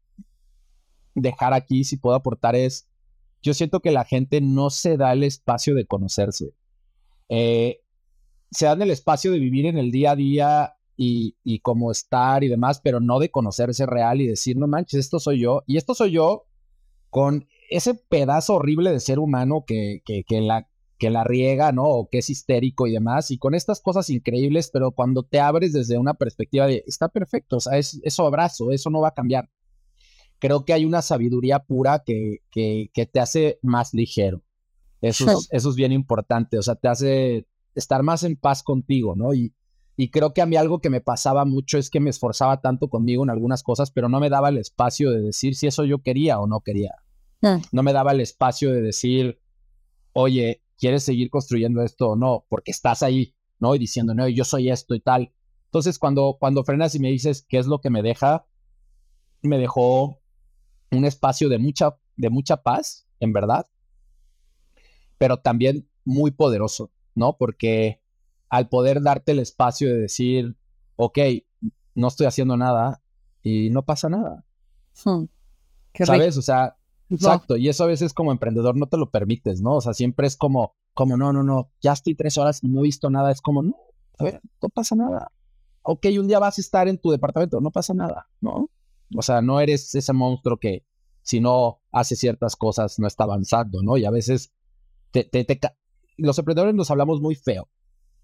[1.15, 2.89] dejar aquí, si puedo aportar, es,
[3.43, 6.55] yo siento que la gente no se da el espacio de conocerse.
[7.29, 7.83] Eh,
[8.51, 12.43] se dan el espacio de vivir en el día a día y, y cómo estar
[12.43, 15.63] y demás, pero no de conocerse real y decir, no manches, esto soy yo.
[15.65, 16.47] Y esto soy yo
[17.09, 21.85] con ese pedazo horrible de ser humano que, que, que, la, que la riega, ¿no?
[21.85, 25.73] O que es histérico y demás, y con estas cosas increíbles, pero cuando te abres
[25.73, 29.15] desde una perspectiva de, está perfecto, o sea, es, eso abrazo, eso no va a
[29.15, 29.49] cambiar.
[30.41, 34.43] Creo que hay una sabiduría pura que, que, que te hace más ligero.
[35.01, 39.15] Eso, es, eso es bien importante, o sea, te hace estar más en paz contigo,
[39.15, 39.33] ¿no?
[39.33, 39.55] Y,
[40.01, 42.89] y creo que a mí algo que me pasaba mucho es que me esforzaba tanto
[42.89, 46.05] conmigo en algunas cosas, pero no me daba el espacio de decir si eso yo
[46.05, 46.95] quería o no quería.
[47.43, 47.61] Ah.
[47.73, 49.41] No me daba el espacio de decir,
[50.13, 53.75] oye, quieres seguir construyendo esto o no, porque estás ahí, ¿no?
[53.75, 55.33] Y diciendo, no, yo soy esto y tal.
[55.65, 58.47] Entonces, cuando, cuando frenas y me dices qué es lo que me deja,
[59.43, 60.21] me dejó
[60.93, 63.67] un espacio de mucha, de mucha paz, en verdad,
[65.19, 67.37] pero también muy poderoso, ¿no?
[67.37, 68.01] Porque
[68.49, 70.57] al poder darte el espacio de decir,
[70.97, 71.19] ok,
[71.95, 73.03] no estoy haciendo nada
[73.43, 74.45] y no pasa nada.
[75.05, 75.25] Hmm.
[75.95, 76.37] ¿Sabes?
[76.37, 76.79] O sea,
[77.11, 79.77] Exacto, y eso a veces como emprendedor no te lo permites, ¿no?
[79.77, 82.81] O sea, siempre es como, como, no, no, no, ya estoy tres horas y no
[82.81, 83.77] he visto nada, es como, no,
[84.19, 85.33] a ver, no pasa nada.
[85.83, 88.69] Ok, un día vas a estar en tu departamento, no pasa nada, ¿no?
[89.17, 90.85] O sea, no eres ese monstruo que
[91.23, 93.97] si no hace ciertas cosas no está avanzando, ¿no?
[93.97, 94.53] Y a veces
[95.11, 95.61] te, te,
[96.19, 97.69] los emprendedores nos hablamos muy feo.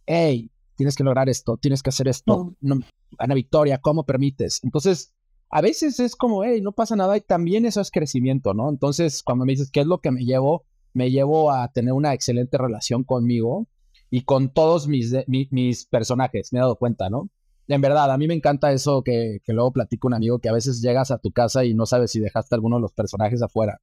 [0.07, 2.55] Hey, tienes que lograr esto, tienes que hacer esto.
[2.61, 2.81] No,
[3.19, 4.61] Ana Victoria, ¿cómo permites?
[4.65, 5.13] Entonces,
[5.51, 8.69] a veces es como, hey, no pasa nada y también eso es crecimiento, ¿no?
[8.69, 10.65] Entonces, cuando me dices, ¿qué es lo que me llevo?
[10.93, 13.69] Me llevo a tener una excelente relación conmigo
[14.11, 17.31] y con todos mis, mis personajes, me he dado cuenta, ¿no?
[17.67, 20.53] En verdad, a mí me encanta eso que, que, luego platico un amigo, que a
[20.53, 23.81] veces llegas a tu casa y no sabes si dejaste alguno de los personajes afuera.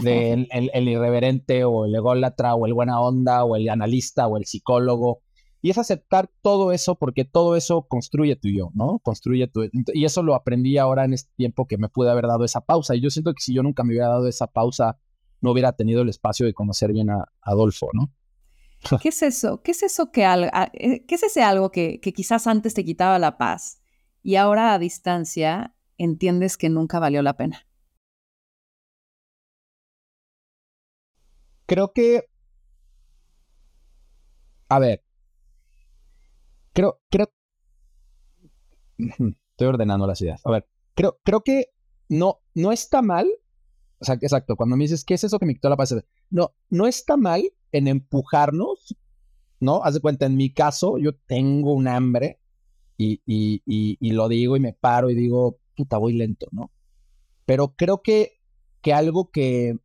[0.00, 4.36] De el, el, irreverente o el ególatra o el buena onda o el analista o
[4.36, 5.20] el psicólogo
[5.64, 8.98] y es aceptar todo eso porque todo eso construye tu yo, ¿no?
[8.98, 9.68] Construye tu...
[9.94, 12.96] Y eso lo aprendí ahora en este tiempo que me pude haber dado esa pausa.
[12.96, 14.98] Y yo siento que si yo nunca me hubiera dado esa pausa,
[15.40, 18.12] no hubiera tenido el espacio de conocer bien a Adolfo, ¿no?
[19.00, 19.62] ¿Qué es eso?
[19.62, 23.20] ¿Qué es eso que eh, qué es ese algo que, que quizás antes te quitaba
[23.20, 23.80] la paz
[24.24, 27.68] y ahora a distancia entiendes que nunca valió la pena?
[31.72, 32.28] Creo que,
[34.68, 35.02] a ver,
[36.74, 37.32] creo, creo,
[38.98, 40.42] estoy ordenando las ideas.
[40.44, 41.68] A ver, creo, creo que
[42.10, 43.26] no, no está mal,
[43.98, 45.94] o sea, exacto, cuando me dices, ¿qué es eso que me quitó la paz?
[46.28, 48.94] No, no está mal en empujarnos,
[49.58, 49.82] ¿no?
[49.82, 52.38] Haz de cuenta, en mi caso, yo tengo un hambre
[52.98, 56.70] y, y, y, lo digo y me paro y digo, puta, voy lento, ¿no?
[57.46, 58.42] Pero creo que,
[58.82, 59.78] que algo que,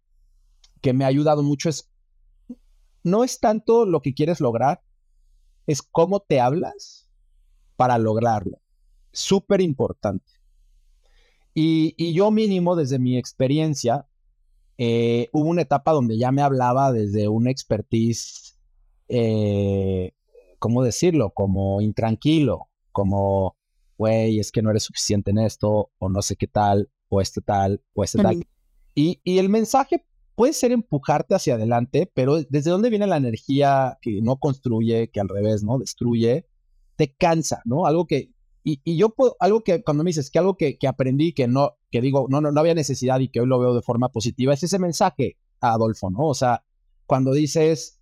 [0.81, 1.89] que me ha ayudado mucho es,
[3.03, 4.81] no es tanto lo que quieres lograr,
[5.65, 7.07] es cómo te hablas
[7.75, 8.59] para lograrlo.
[9.11, 10.31] Súper importante.
[11.53, 14.07] Y, yo mínimo, desde mi experiencia,
[14.77, 18.59] eh, hubo una etapa donde ya me hablaba desde una expertise,
[19.07, 20.11] eh,
[20.59, 21.31] ¿cómo decirlo?
[21.31, 23.55] Como intranquilo, como,
[23.97, 27.41] güey, es que no eres suficiente en esto, o no sé qué tal, o este
[27.41, 28.45] tal, o este tal.
[28.93, 30.05] Y, y el mensaje
[30.37, 35.19] puede ser empujarte hacia adelante, pero desde dónde viene la energía que no construye, que
[35.19, 35.79] al revés, ¿no?
[35.79, 36.45] Destruye,
[36.95, 37.87] te cansa, ¿no?
[37.87, 38.29] Algo que
[38.63, 41.77] y, yo puedo, algo que cuando me dices que algo que, que, aprendí, que no,
[41.89, 44.53] que digo, no, no, no había necesidad y que hoy lo veo de forma positiva,
[44.53, 46.27] es ese mensaje a Adolfo, ¿no?
[46.27, 46.63] O sea,
[47.07, 47.99] cuando dices,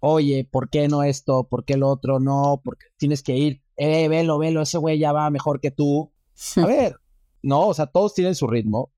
[0.00, 1.44] oye, ¿por qué no esto?
[1.48, 2.20] ¿Por qué lo otro?
[2.20, 6.12] No, porque tienes que ir, eh, velo, velo, ese güey ya va mejor que tú.
[6.56, 6.96] A ver,
[7.40, 8.92] no, o sea, todos tienen su ritmo.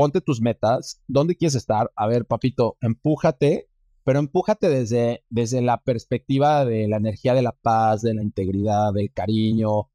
[0.00, 1.92] Ponte tus metas, ¿dónde quieres estar?
[1.94, 3.68] A ver, papito, empújate,
[4.02, 8.94] pero empújate desde, desde la perspectiva de la energía de la paz, de la integridad,
[8.94, 9.90] del cariño,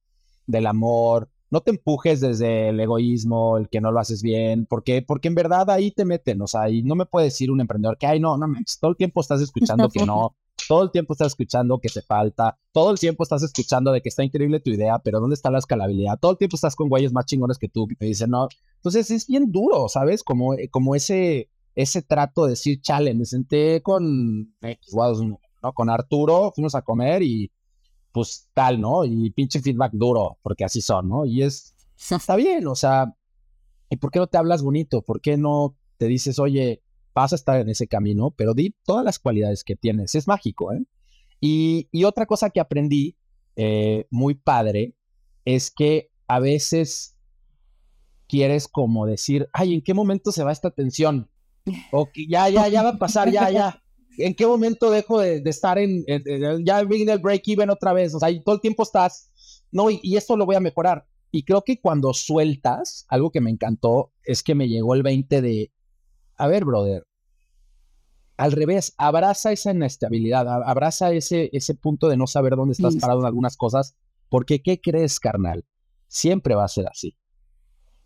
[0.45, 1.31] del amor.
[1.49, 5.33] No te empujes desde el egoísmo, el que no lo haces bien, porque, porque en
[5.33, 8.19] verdad ahí te meten, o sea, y no me puede decir un emprendedor que, ay,
[8.19, 8.45] no, no,
[8.79, 10.35] todo el tiempo estás escuchando que no,
[10.67, 14.09] todo el tiempo estás escuchando que te falta, todo el tiempo estás escuchando de que
[14.09, 16.19] está increíble tu idea, pero ¿dónde está la escalabilidad?
[16.19, 18.47] Todo el tiempo estás con güeyes más chingones que tú que te dicen no.
[18.75, 20.23] Entonces es bien duro, ¿sabes?
[20.23, 25.73] Como, como ese, ese trato de decir, chale, me senté con, ¿no?
[25.73, 27.51] con Arturo, fuimos a comer y
[28.11, 29.03] pues tal, ¿no?
[29.03, 31.25] Y pinche feedback duro, porque así son, ¿no?
[31.25, 31.75] Y es,
[32.11, 33.13] está bien, o sea,
[33.89, 35.01] ¿y por qué no te hablas bonito?
[35.01, 36.81] ¿Por qué no te dices, oye,
[37.15, 40.13] vas a estar en ese camino, pero di todas las cualidades que tienes?
[40.13, 40.83] Es mágico, ¿eh?
[41.39, 43.17] Y, y otra cosa que aprendí,
[43.55, 44.95] eh, muy padre,
[45.45, 47.15] es que a veces
[48.27, 51.29] quieres como decir, ay, ¿en qué momento se va esta tensión?
[51.91, 53.81] O que ya, ya, ya va a pasar, ya, ya.
[54.17, 56.05] ¿En qué momento dejo de, estar en,
[56.63, 58.13] ya viene el break even otra vez?
[58.13, 59.31] O sea, todo el tiempo estás,
[59.71, 61.07] no, y, esto lo voy a mejorar.
[61.31, 65.41] Y creo que cuando sueltas, algo que me encantó es que me llegó el 20
[65.41, 65.71] de,
[66.37, 67.05] a ver, brother,
[68.37, 73.21] al revés, abraza esa inestabilidad, abraza ese, ese punto de no saber dónde estás parado
[73.21, 73.95] en algunas cosas,
[74.29, 75.65] porque ¿qué crees, carnal?
[76.07, 77.15] Siempre va a ser así.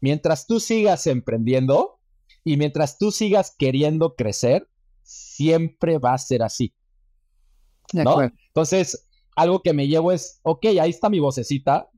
[0.02, 2.00] Mientras tú sigas emprendiendo
[2.44, 4.70] y mientras tú sigas queriendo crecer,
[5.02, 6.74] siempre va a ser así.
[7.94, 8.22] ¿no?
[8.22, 11.90] Entonces, algo que me llevo es, ok, ahí está mi vocecita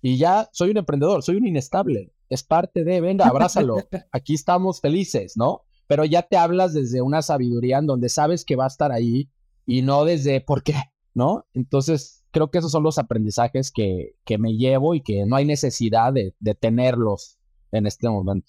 [0.00, 3.76] y ya soy un emprendedor, soy un inestable, es parte de, venga, abrázalo,
[4.12, 5.62] aquí estamos felices, ¿no?
[5.86, 9.30] Pero ya te hablas desde una sabiduría en donde sabes que va a estar ahí
[9.64, 10.74] y no desde por qué,
[11.14, 11.46] ¿no?
[11.54, 15.44] Entonces, creo que esos son los aprendizajes que, que me llevo y que no hay
[15.44, 17.38] necesidad de, de tenerlos
[17.72, 18.48] en este momento.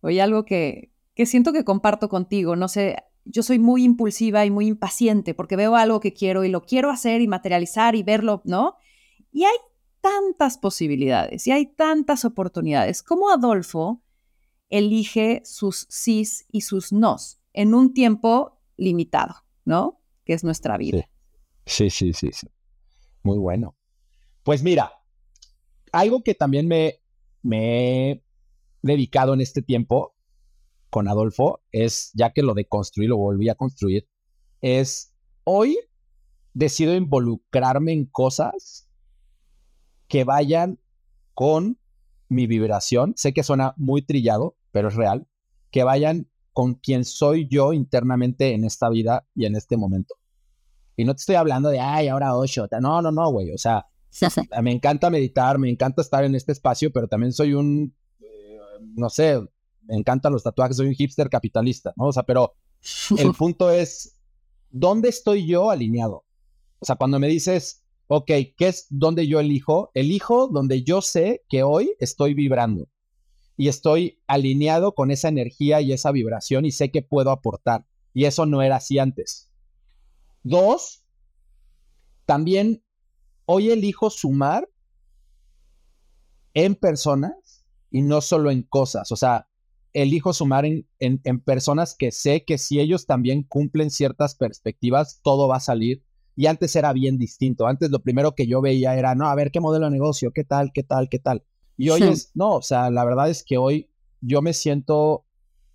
[0.00, 2.56] Oye, algo que, que siento que comparto contigo.
[2.56, 6.48] No sé, yo soy muy impulsiva y muy impaciente porque veo algo que quiero y
[6.48, 8.74] lo quiero hacer y materializar y verlo, ¿no?
[9.32, 9.56] Y hay
[10.06, 13.02] tantas posibilidades y hay tantas oportunidades.
[13.02, 14.04] ¿Cómo Adolfo
[14.68, 20.00] elige sus sís y sus nos en un tiempo limitado, ¿no?
[20.24, 21.08] Que es nuestra vida.
[21.64, 22.46] Sí, sí, sí, sí.
[23.24, 23.76] Muy bueno.
[24.44, 24.92] Pues mira,
[25.90, 27.00] algo que también me,
[27.42, 28.24] me he
[28.82, 30.14] dedicado en este tiempo
[30.88, 34.08] con Adolfo es, ya que lo de construir, lo volví a construir,
[34.60, 35.76] es hoy
[36.54, 38.85] decido involucrarme en cosas
[40.08, 40.78] que vayan
[41.34, 41.78] con
[42.28, 43.14] mi vibración.
[43.16, 45.26] Sé que suena muy trillado, pero es real.
[45.70, 50.14] Que vayan con quien soy yo internamente en esta vida y en este momento.
[50.96, 52.66] Y no te estoy hablando de, ay, ahora ocho.
[52.80, 53.52] No, no, no, güey.
[53.52, 53.86] O sea,
[54.62, 58.58] me encanta meditar, me encanta estar en este espacio, pero también soy un, eh,
[58.94, 59.40] no sé,
[59.82, 62.06] me encantan los tatuajes, soy un hipster capitalista, ¿no?
[62.06, 62.54] O sea, pero
[63.18, 64.18] el punto es,
[64.70, 66.24] ¿dónde estoy yo alineado?
[66.78, 69.90] O sea, cuando me dices, ok, ¿qué es donde yo elijo?
[69.94, 72.88] Elijo donde yo sé que hoy estoy vibrando
[73.56, 77.86] y estoy alineado con esa energía y esa vibración y sé que puedo aportar.
[78.12, 79.50] Y eso no era así antes.
[80.42, 81.04] Dos,
[82.24, 82.82] también
[83.46, 84.68] hoy elijo sumar
[86.54, 89.10] en personas y no solo en cosas.
[89.12, 89.48] O sea,
[89.92, 95.48] elijo sumar en, en, personas que sé que si ellos también cumplen ciertas perspectivas, todo
[95.48, 96.02] va a salir.
[96.36, 97.66] Y antes era bien distinto.
[97.66, 100.44] Antes lo primero que yo veía era, no, a ver qué modelo de negocio, qué
[100.44, 101.42] tal, qué tal, qué tal.
[101.78, 105.24] Y hoy es, no, o sea, la verdad es que hoy yo me siento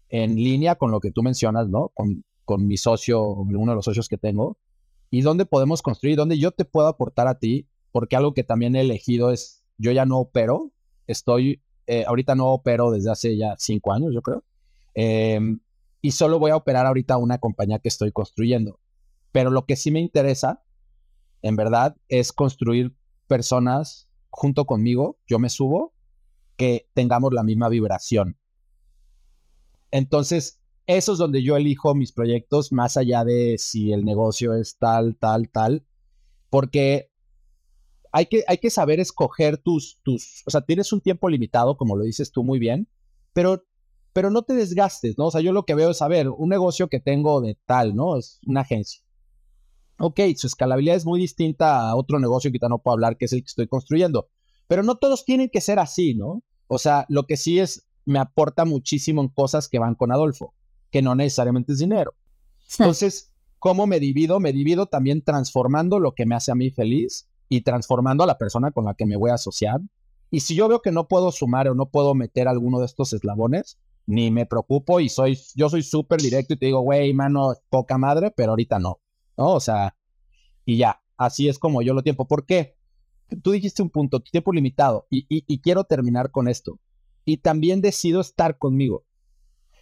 [0.09, 1.89] en línea con lo que tú mencionas, ¿no?
[1.93, 4.57] Con, con mi socio, uno de los socios que tengo,
[5.09, 8.75] y dónde podemos construir, dónde yo te puedo aportar a ti, porque algo que también
[8.75, 10.71] he elegido es, yo ya no opero,
[11.07, 14.43] estoy, eh, ahorita no opero desde hace ya cinco años, yo creo,
[14.93, 15.59] em,
[16.01, 18.79] y solo voy a operar ahorita una compañía que estoy construyendo.
[19.31, 20.63] Pero lo que sí me interesa,
[21.41, 22.95] en verdad, es construir
[23.27, 25.93] personas junto conmigo, yo me subo,
[26.57, 28.37] que tengamos la misma vibración.
[29.89, 34.77] Entonces, eso es donde yo elijo mis proyectos, más allá de si el negocio es
[34.77, 35.85] tal, tal, tal,
[36.49, 37.11] porque
[38.11, 41.95] hay que, hay que saber escoger tus, tus, o sea, tienes un tiempo limitado, como
[41.95, 42.89] lo dices tú muy bien,
[43.33, 43.63] pero,
[44.13, 45.27] pero no te desgastes, ¿no?
[45.27, 47.95] O sea, yo lo que veo es, a ver, un negocio que tengo de tal,
[47.95, 48.17] ¿no?
[48.17, 49.01] Es una agencia.
[50.01, 53.33] Ok, su escalabilidad es muy distinta a otro negocio que no puedo hablar, que es
[53.33, 54.29] el que estoy construyendo,
[54.67, 56.43] pero no todos tienen que ser así, ¿no?
[56.67, 60.53] O sea, lo que sí es, me aporta muchísimo en cosas que van con Adolfo,
[60.89, 62.15] que no necesariamente es dinero.
[62.79, 64.39] Entonces, ¿cómo me divido?
[64.39, 68.37] Me divido también transformando lo que me hace a mí feliz y transformando a la
[68.37, 69.81] persona con la que me voy a asociar.
[70.29, 73.11] Y si yo veo que no puedo sumar o no puedo meter alguno de estos
[73.11, 77.53] eslabones, ni me preocupo y soy, yo soy súper directo y te digo, güey, mano,
[77.69, 78.99] poca madre, pero ahorita no,
[79.37, 79.53] ¿no?
[79.53, 79.95] O sea,
[80.65, 82.27] y ya, así es como yo lo tiempo.
[82.27, 82.75] ¿Por qué?
[83.43, 86.79] Tú dijiste un punto, tiempo limitado, y, y, quiero terminar con esto.
[87.23, 89.05] Y también decido estar conmigo,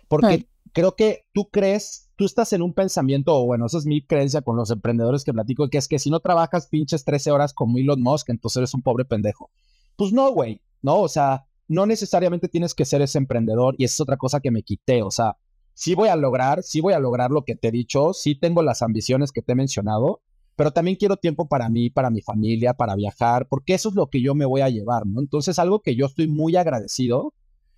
[0.08, 4.06] porque creo que tú crees tú estás en un pensamiento, o bueno, esa es mi
[4.06, 7.54] creencia con los emprendedores que platico, que es que si no trabajas pinches 13 horas
[7.54, 9.50] como Elon Musk, entonces eres un pobre pendejo.
[9.96, 11.00] Pues no, güey, ¿no?
[11.00, 14.52] O sea, no necesariamente tienes que ser ese emprendedor y esa es otra cosa que
[14.52, 15.38] me quité, o sea,
[15.80, 18.62] sí voy a lograr, sí voy a lograr lo que te he dicho, sí tengo
[18.62, 20.22] las ambiciones que te he mencionado,
[20.58, 24.10] pero también quiero tiempo para mí, para mi familia, para viajar, porque eso es lo
[24.10, 25.22] que yo me voy a llevar, ¿no?
[25.22, 27.34] Entonces, algo que yo estoy muy agradecido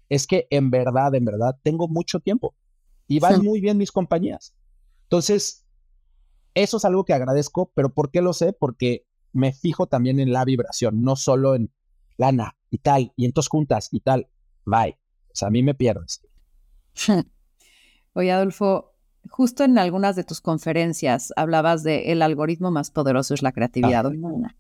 [0.10, 2.56] es que en verdad, en verdad, tengo mucho tiempo
[3.08, 4.56] y van muy bien mis compañías.
[5.04, 5.68] Entonces,
[6.56, 8.52] eso es algo que agradezco, pero ¿por qué lo sé?
[8.52, 11.72] Porque me fijo también en la vibración, no solo en
[12.18, 14.28] lana y tal, y entonces juntas y tal.
[14.66, 14.98] Bye.
[15.28, 16.24] O sea, a mí me pierdes.
[18.14, 18.94] Oye, Adolfo,
[19.30, 24.06] justo en algunas de tus conferencias hablabas de el algoritmo más poderoso es la creatividad
[24.06, 24.56] ah.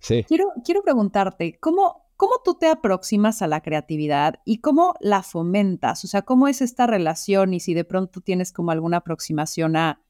[0.00, 0.24] Sí.
[0.24, 6.04] Quiero, quiero preguntarte, ¿cómo, ¿Cómo tú te aproximas a la creatividad y cómo la fomentas?
[6.04, 10.02] O sea, ¿cómo es esta relación y si de pronto tienes como alguna aproximación a,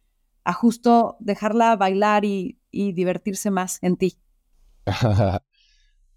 [0.43, 4.19] a justo dejarla bailar y, divertirse más en ti?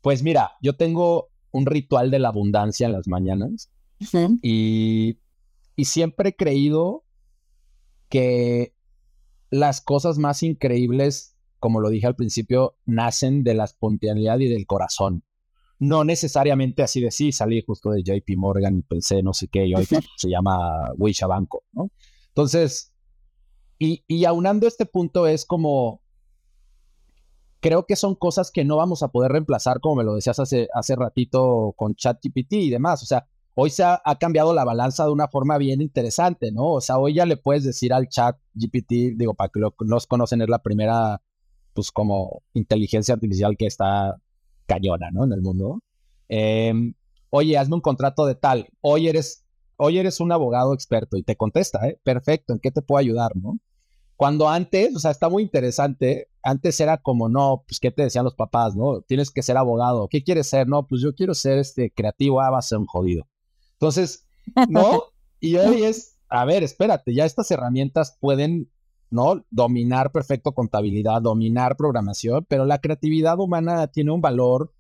[0.02, 3.70] pues mira, yo tengo un ritual de la abundancia en las mañanas
[4.42, 5.20] y,
[5.76, 7.04] y siempre he creído
[8.10, 8.76] que
[9.50, 14.66] las cosas más increíbles, como lo dije al principio, nacen de la espontaneidad y del
[14.66, 15.24] corazón
[15.84, 19.66] no necesariamente así de sí, salí justo de JP Morgan y pensé no sé qué,
[19.66, 19.86] y hoy
[20.18, 21.92] se llama Wisha Banco, ¿no?
[22.30, 22.94] Entonces,
[23.78, 26.02] y, y aunando este punto es como,
[27.60, 30.68] creo que son cosas que no vamos a poder reemplazar, como me lo decías hace,
[30.74, 35.12] hace ratito con ChatGPT y demás, o sea, hoy se ha, cambiado la balanza de
[35.12, 36.72] una forma bien interesante, ¿no?
[36.72, 40.08] O sea, hoy ya le puedes decir al chat GPT, digo, para que lo, los
[40.08, 41.22] conocen, es la primera,
[41.74, 44.18] pues como inteligencia artificial que está
[44.66, 45.24] cañona, ¿no?
[45.26, 45.80] En el mundo.
[46.30, 46.94] Em,
[47.30, 48.70] oye, hazme un contrato de tal.
[48.82, 49.46] Hoy eres,
[49.78, 52.00] hoy eres un abogado experto y te contesta, ¿eh?
[52.04, 53.60] Perfecto, ¿en qué te puedo ayudar, no?
[54.16, 58.24] Cuando antes, o sea, está muy interesante, antes era como, no, pues, ¿qué te decían
[58.24, 59.02] los papás, no?
[59.02, 60.08] Tienes que ser abogado.
[60.08, 60.68] ¿Qué quieres ser?
[60.68, 63.26] No, pues yo quiero ser este creativo, ah, va a ser un jodido.
[63.84, 64.26] Entonces,
[64.70, 65.04] ¿no?
[65.42, 68.72] Y hoy es, a ver, espérate, ya estas herramientas pueden
[69.10, 69.46] ¿no?
[69.52, 74.74] Dominar perfecto contabilidad, dominar programación, pero la creatividad humana tiene un valor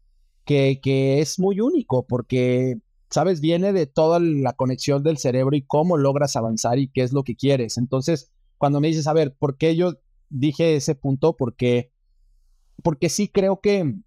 [0.45, 3.41] que, que es muy único porque, ¿sabes?
[3.41, 7.23] Viene de toda la conexión del cerebro y cómo logras avanzar y qué es lo
[7.23, 7.77] que quieres.
[7.77, 9.95] Entonces, cuando me dices, a ver, ¿por qué yo
[10.29, 11.35] dije ese punto?
[11.35, 11.91] Porque,
[12.81, 13.97] porque sí creo que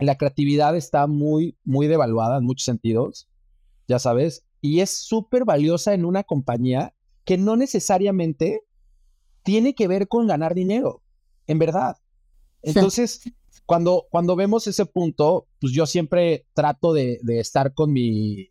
[0.00, 3.28] la creatividad está muy, muy devaluada en muchos sentidos,
[3.88, 8.62] ya sabes, y es súper valiosa en una compañía que no necesariamente
[9.42, 11.02] tiene que ver con ganar dinero,
[11.46, 11.96] en verdad.
[12.62, 13.22] Entonces,
[13.66, 18.50] cuando, cuando vemos ese punto, pues yo siempre trato de, estar con mi,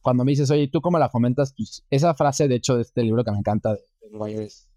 [0.00, 1.54] cuando me dices, oye, ¿tú cómo la fomentas?
[1.56, 3.76] Pues esa frase, de hecho, de este libro que me encanta,
[4.28, 4.68] es,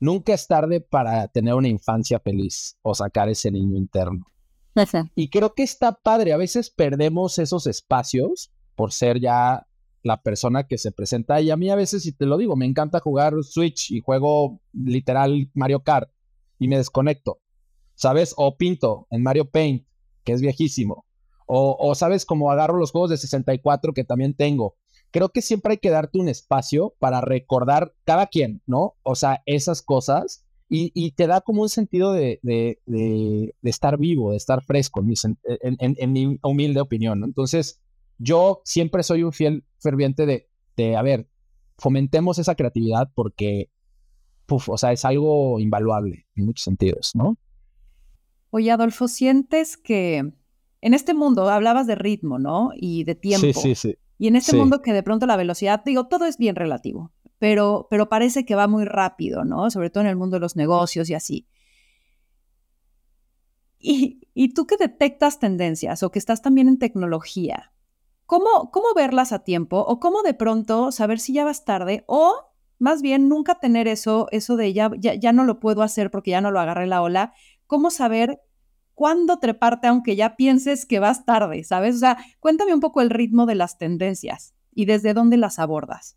[0.00, 4.26] nunca es tarde para tener una infancia feliz o sacar ese niño interno.
[5.14, 9.66] Y creo que está padre, a veces perdemos esos espacios por ser ya
[10.02, 11.40] la persona que se presenta.
[11.40, 14.60] Y a mí a veces, si te lo digo, me encanta jugar Switch y juego
[14.72, 16.10] literal Mario Kart
[16.58, 17.40] y me desconecto,
[17.94, 18.34] ¿sabes?
[18.36, 19.86] O pinto en Mario Paint,
[20.24, 21.06] que es viejísimo.
[21.46, 24.76] O, o sabes, como agarro los juegos de 64 que también tengo.
[25.10, 28.96] Creo que siempre hay que darte un espacio para recordar cada quien, ¿no?
[29.02, 32.40] O sea, esas cosas y, te da como un sentido de,
[33.62, 37.22] estar vivo, de estar fresco, en mi, humilde opinión.
[37.22, 37.80] Entonces,
[38.18, 41.28] yo siempre soy un fiel ferviente de, de, a ver,
[41.78, 43.70] fomentemos esa creatividad porque,
[44.48, 47.36] o sea, es algo invaluable en muchos sentidos, ¿no?
[48.50, 50.18] Oye, Adolfo, ¿sientes que
[50.80, 52.70] en este mundo hablabas de ritmo, ¿no?
[52.76, 53.46] Y de tiempo.
[53.46, 53.96] Sí, sí, sí.
[54.16, 57.12] Y en este mundo que de pronto la velocidad, digo, todo es bien relativo
[57.44, 59.70] pero, pero parece que va muy rápido, ¿no?
[59.70, 61.46] Sobre todo en el mundo de los negocios y así.
[63.78, 67.73] Y, y tú que detectas tendencias o que estás también en tecnología,
[68.26, 72.34] ¿cómo, ¿cómo verlas a tiempo o cómo de pronto saber si ya vas tarde o
[72.78, 76.32] más bien nunca tener eso, eso de ya, ya, ya no lo puedo hacer porque
[76.32, 77.32] ya no lo agarré la ola?
[77.66, 78.40] ¿Cómo saber
[78.94, 81.96] cuándo treparte aunque ya pienses que vas tarde, ¿sabes?
[81.96, 86.16] O sea, cuéntame un poco el ritmo de las tendencias y desde dónde las abordas.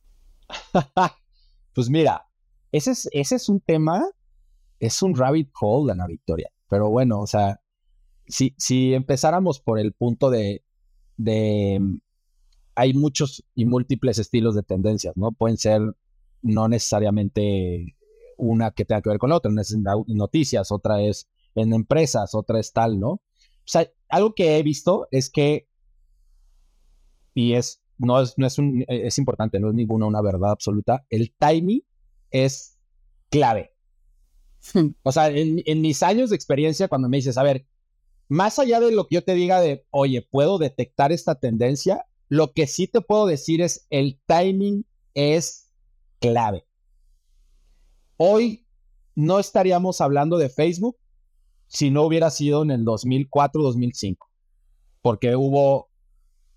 [1.74, 2.28] pues mira,
[2.72, 4.05] ese es, ese es un tema,
[4.80, 6.49] es un rabbit hole, Ana Victoria.
[6.70, 7.62] Pero bueno, o sea,
[8.28, 10.64] si, si empezáramos por el punto de,
[11.18, 11.80] de,
[12.76, 15.32] hay muchos y múltiples estilos de tendencias, ¿no?
[15.32, 15.82] Pueden ser
[16.41, 17.95] no necesariamente
[18.38, 21.74] una que tenga que ver con la otra, una es en noticias, otra es en
[21.74, 23.09] empresas, otra es tal, ¿no?
[23.09, 23.22] O
[23.70, 25.68] sea, algo que he visto es que,
[27.34, 30.51] y es no es, no es, un, e, es importante, no es ninguna una verdad
[30.51, 31.05] absoluta.
[31.09, 31.84] El timing
[32.32, 32.78] es
[33.30, 33.74] clave.
[35.03, 37.65] O sea, en, en, mis años de experiencia, cuando me dices, a ver,
[38.28, 42.52] más allá de lo que yo te diga de, oye, puedo detectar esta tendencia, lo
[42.54, 45.72] que sí te puedo decir es, el timing es
[46.20, 46.66] clave.
[48.18, 48.66] Hoy
[49.16, 50.98] no estaríamos hablando de Facebook
[51.68, 54.18] si no hubiera sido en el 2004-2005,
[55.02, 55.90] porque hubo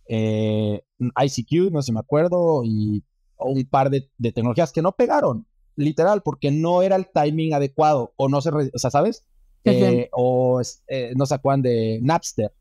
[0.06, 3.04] eh, ICQ, no sé me acuerdo, y
[3.38, 5.46] un par de, tecnologías que no pegaron,
[5.76, 9.24] literal, porque no era el timing adecuado, o no se, o sea, ¿sabes?
[9.64, 12.52] Eh, o eh, no se acuerdan de Napster.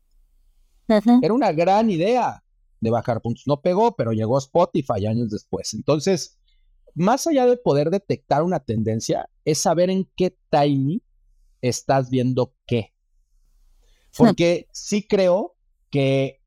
[1.22, 2.42] Era una gran idea
[2.80, 3.44] de bajar puntos.
[3.46, 5.72] No pegó, pero llegó Spotify años después.
[5.74, 6.38] Entonces,
[6.94, 11.02] más allá de poder detectar una tendencia, es saber en qué timing
[11.60, 12.92] estás viendo qué.
[14.16, 15.54] Porque sí creo
[15.90, 16.40] que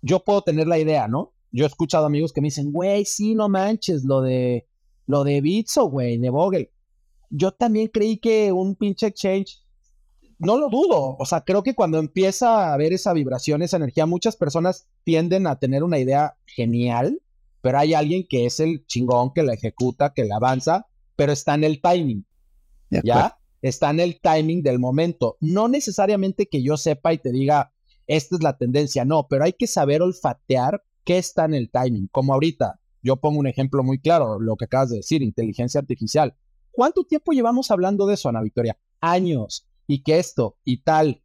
[0.00, 1.32] yo puedo tener la idea, ¿no?
[1.50, 4.66] Yo he escuchado amigos que me dicen, güey, sí, no manches, lo de,
[5.06, 6.70] lo de Bitso, güey, de Vogel.
[7.30, 9.62] Yo también creí que un pinche exchange,
[10.42, 14.06] no lo dudo, o sea, creo que cuando empieza a haber esa vibración, esa energía,
[14.06, 17.22] muchas personas tienden a tener una idea genial,
[17.60, 21.54] pero hay alguien que es el chingón que la ejecuta, que la avanza, pero está
[21.54, 22.26] en el timing.
[22.90, 23.38] ¿Ya?
[23.62, 25.36] Está en el timing del momento.
[25.40, 27.72] No necesariamente que yo sepa y te diga,
[28.08, 32.08] esta es la tendencia, no, pero hay que saber olfatear qué está en el timing,
[32.08, 32.80] como ahorita.
[33.00, 36.34] Yo pongo un ejemplo muy claro, lo que acabas de decir, inteligencia artificial.
[36.72, 38.76] ¿Cuánto tiempo llevamos hablando de eso, Ana Victoria?
[39.00, 39.66] Años.
[39.86, 41.22] Y que esto y tal.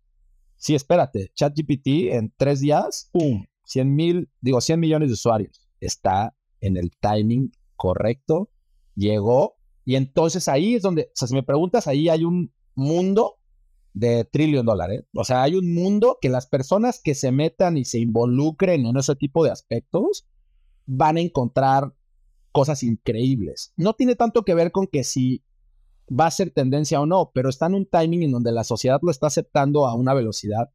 [0.57, 3.45] Sí, espérate, ChatGPT en tres días, ¡pum!
[3.65, 5.67] 100 mil, digo, 100 millones de usuarios.
[5.79, 8.49] Está en el timing correcto,
[8.95, 9.55] llegó.
[9.85, 13.37] Y entonces ahí es donde, o sea, si me preguntas, ahí hay un mundo
[13.93, 15.03] de trillón dólares.
[15.13, 18.97] O sea, hay un mundo que las personas que se metan y se involucren en
[18.97, 20.27] ese tipo de aspectos
[20.85, 21.93] van a encontrar
[22.51, 23.73] cosas increíbles.
[23.75, 25.43] No tiene tanto que ver con que si
[26.09, 28.99] va a ser tendencia o no, pero está en un timing en donde la sociedad
[29.01, 30.71] lo está aceptando a una velocidad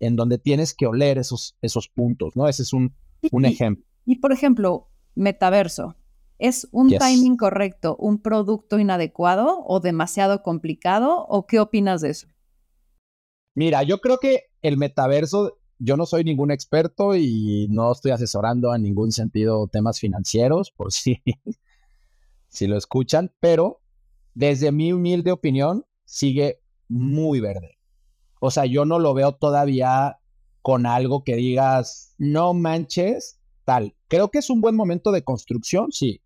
[0.00, 2.48] en donde tienes que oler esos, esos puntos, ¿no?
[2.48, 2.94] Ese es un,
[3.32, 3.84] un ejemplo.
[4.04, 5.96] Y, por ejemplo, metaverso.
[6.38, 11.24] ¿Es un timing correcto, un producto inadecuado o demasiado complicado?
[11.28, 12.26] ¿O qué opinas de eso?
[13.54, 18.74] Mira, yo creo que el metaverso, yo no soy ningún experto y no estoy asesorando
[18.74, 21.22] en ningún sentido temas financieros, por si,
[22.48, 23.83] si lo escuchan, pero
[24.34, 27.78] desde mi humilde opinión, sigue muy verde.
[28.40, 30.18] O sea, yo no lo veo todavía
[30.60, 33.94] con algo que digas, no manches, tal.
[34.08, 36.20] Creo que es un buen momento de construcción, sí.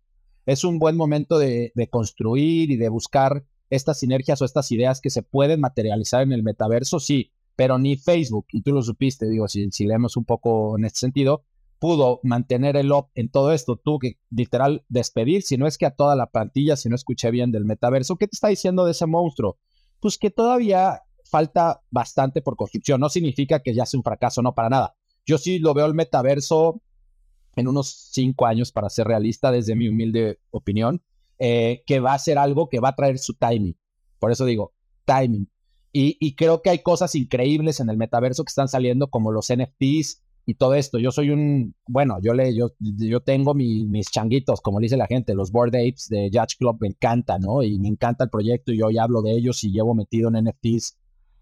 [0.45, 5.09] Es un buen momento de, construir y de buscar estas sinergias o estas ideas que
[5.09, 9.47] se pueden materializar en el metaverso, sí, pero ni Facebook, y tú lo supiste, digo,
[9.47, 11.43] si, si leemos un poco en este sentido,
[11.79, 15.85] pudo mantener el op en todo esto, tuvo que literal despedir, si no es que
[15.85, 18.91] a toda la plantilla, si no escuché bien del metaverso, ¿qué te está diciendo de
[18.91, 19.57] ese monstruo?
[19.99, 24.53] Pues que todavía falta bastante por construcción, no significa que ya sea un fracaso, no
[24.53, 24.95] para nada.
[25.25, 26.81] Yo sí lo veo el metaverso
[27.55, 31.01] en unos cinco años, para ser realista, desde mi humilde opinión,
[31.37, 33.77] eh, que va a ser algo que va a traer su timing.
[34.19, 34.73] Por eso digo,
[35.05, 35.49] timing.
[35.91, 40.21] Y, creo que hay cosas increíbles en el metaverso que están saliendo, como los NFTs
[40.45, 40.97] y todo esto.
[40.97, 45.35] Yo soy un, bueno, yo le, yo, yo tengo mis changuitos, como dice la gente,
[45.35, 47.63] los board apes de Judge Club me encanta, ¿no?
[47.63, 50.45] Y me encanta el proyecto y yo ya hablo de ellos y llevo metido en
[50.45, 50.97] NFTs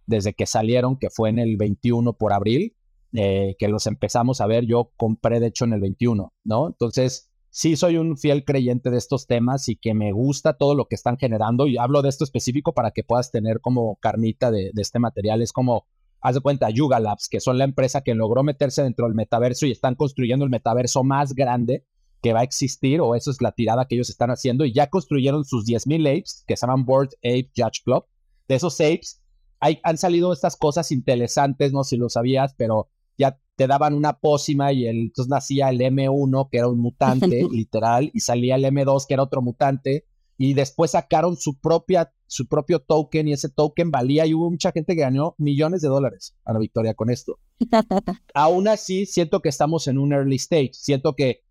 [0.07, 2.75] desde que salieron, que fue en el 21 por abril,
[3.13, 4.65] eh, que los empezamos a ver.
[4.65, 6.67] Yo compré, de hecho, en el 21, ¿no?
[6.67, 10.85] Entonces, sí soy un fiel creyente de estos temas y que me gusta todo lo
[10.85, 11.67] que están generando.
[11.67, 15.41] Y hablo de esto específico para que puedas tener como carnita de, este material.
[15.41, 15.85] Es como,
[16.27, 19.65] haz de cuenta, Yuga Labs, que son la empresa que logró meterse dentro del metaverso
[19.65, 21.85] y están construyendo el metaverso más grande
[22.21, 24.89] que va a existir, o eso es la tirada que ellos están haciendo, y ya
[24.89, 28.05] construyeron sus 10.000 apes, que se llaman Board Ape Judge Club.
[28.47, 29.21] De esos apes,
[29.59, 33.93] hay, han salido estas cosas interesantes, no sé si lo sabías, pero ya te daban
[33.93, 38.55] una pócima y el, entonces nacía el M1, que era un mutante, literal, y salía
[38.55, 40.05] el M2, que era otro mutante,
[40.37, 44.71] y después sacaron su, propia, su propio token y ese token valía y hubo mucha
[44.71, 47.39] gente que ganó millones de dólares a la victoria con esto.
[48.33, 51.43] Aún así, siento que estamos en un early stage, siento que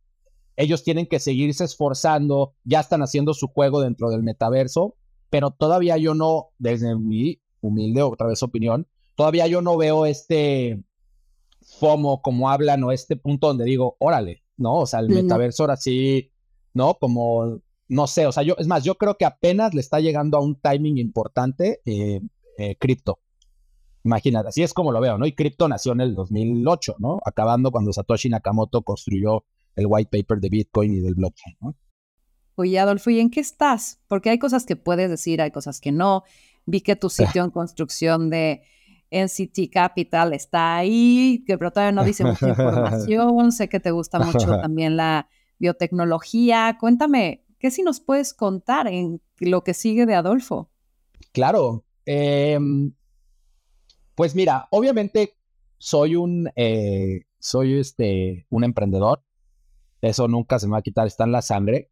[0.57, 4.97] ellos tienen que seguirse esforzando, ya están haciendo su juego dentro del metaverso,
[5.29, 10.83] pero todavía yo no, desde mi humilde otra vez opinión, todavía yo no veo este
[11.79, 14.77] FOMO, como hablan, o este punto donde digo, órale, ¿no?
[14.77, 16.31] O sea, el metaverso ahora sí,
[16.73, 16.95] ¿no?
[16.95, 20.37] Como, no sé, o sea, yo, es más, yo creo que apenas le está llegando
[20.37, 22.21] a un timing importante eh,
[22.59, 23.21] eh, cripto.
[24.05, 25.27] Imagínate, así es como lo veo, ¿no?
[25.27, 27.19] Y cripto nació en el 2008, ¿no?
[27.25, 31.75] Acabando cuando Satoshi Nakamoto construyó el white paper de Bitcoin y del blockchain, ¿no?
[32.55, 34.01] Oye, Adolfo, ¿y en qué estás?
[34.09, 36.25] Porque hay cosas que puedes decir, hay cosas que no.
[36.65, 38.63] Vi que tu sitio en construcción de
[39.11, 43.53] NCT Capital está ahí, que pero todavía no dice mucha información.
[43.53, 45.29] sé que te gusta mucho también la
[45.59, 46.79] biotecnología.
[46.81, 50.71] Cuéntame, ¿qué si nos puedes contar en lo que sigue de Adolfo?
[51.33, 51.85] Claro.
[52.05, 52.93] Em,
[54.15, 55.37] pues mira, obviamente
[55.79, 59.25] soy un, eh, soy este, un emprendedor.
[60.01, 61.91] Eso nunca se me va a quitar, está en la sangre.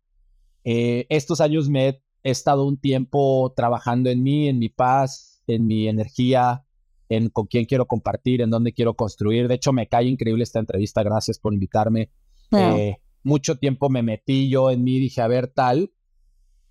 [0.64, 5.66] Eh, estos años me he estado un tiempo trabajando en mí, en mi paz, en
[5.66, 6.64] mi energía,
[7.08, 9.48] en con quién quiero compartir, en dónde quiero construir.
[9.48, 11.02] De hecho, me cae increíble esta entrevista.
[11.02, 12.10] Gracias por invitarme.
[12.52, 15.92] Eh, mucho tiempo me metí yo en mí, dije, a ver, tal,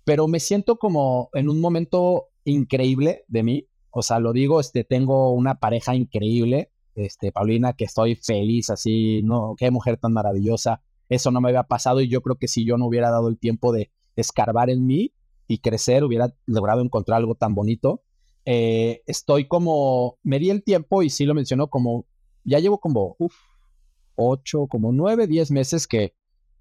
[0.04, 3.68] pero me siento como en un momento increíble de mí.
[3.90, 9.22] O sea, lo digo, este, tengo una pareja increíble, este, Paulina, que estoy feliz, así,
[9.22, 10.80] no, qué mujer tan maravillosa.
[11.08, 13.38] Eso no me había pasado y yo creo que si yo no hubiera dado el
[13.38, 15.12] tiempo de escarbar en mí
[15.46, 18.02] y crecer, hubiera logrado encontrar algo tan bonito.
[18.46, 22.06] Eh, estoy como, me di el tiempo y sí lo mencionó como,
[22.44, 23.34] ya llevo como, uf,
[24.16, 26.14] ocho, como nueve, diez meses que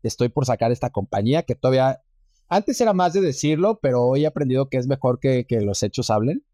[0.07, 2.01] estoy por sacar esta compañía que todavía,
[2.49, 6.09] antes era más de decirlo, pero hoy he aprendido que es mejor que, los hechos
[6.09, 6.45] hablen.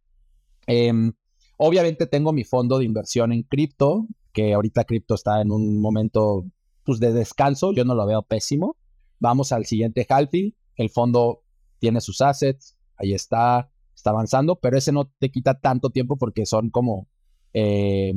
[0.67, 1.13] Em,
[1.57, 6.45] obviamente tengo mi fondo de inversión en cripto, que ahorita cripto está en un momento
[6.83, 8.77] pues, de descanso, yo no lo veo pésimo.
[9.19, 11.43] Vamos al siguiente halving, el fondo
[11.79, 16.45] tiene sus assets, ahí está, está avanzando, pero ese no te quita tanto tiempo porque
[16.45, 17.07] son como
[17.53, 18.13] eh,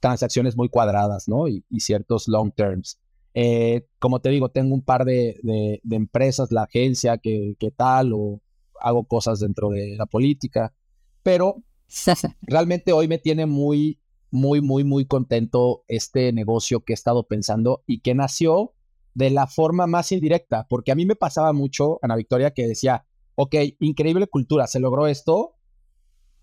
[0.00, 1.46] transacciones muy cuadradas, ¿no?
[1.46, 2.98] Y, ciertos long terms.
[3.34, 8.40] Eh, como te digo, tengo un par de, empresas, la agencia, que, tal, o
[8.80, 10.74] hago cosas dentro de la política,
[11.22, 11.62] pero
[12.42, 14.00] realmente hoy me tiene muy,
[14.30, 18.74] muy, muy, muy contento este negocio que he estado pensando y que nació
[19.14, 23.04] de la forma más indirecta, porque a mí me pasaba mucho, Ana Victoria, que decía,
[23.34, 25.56] ok, increíble cultura, se logró esto,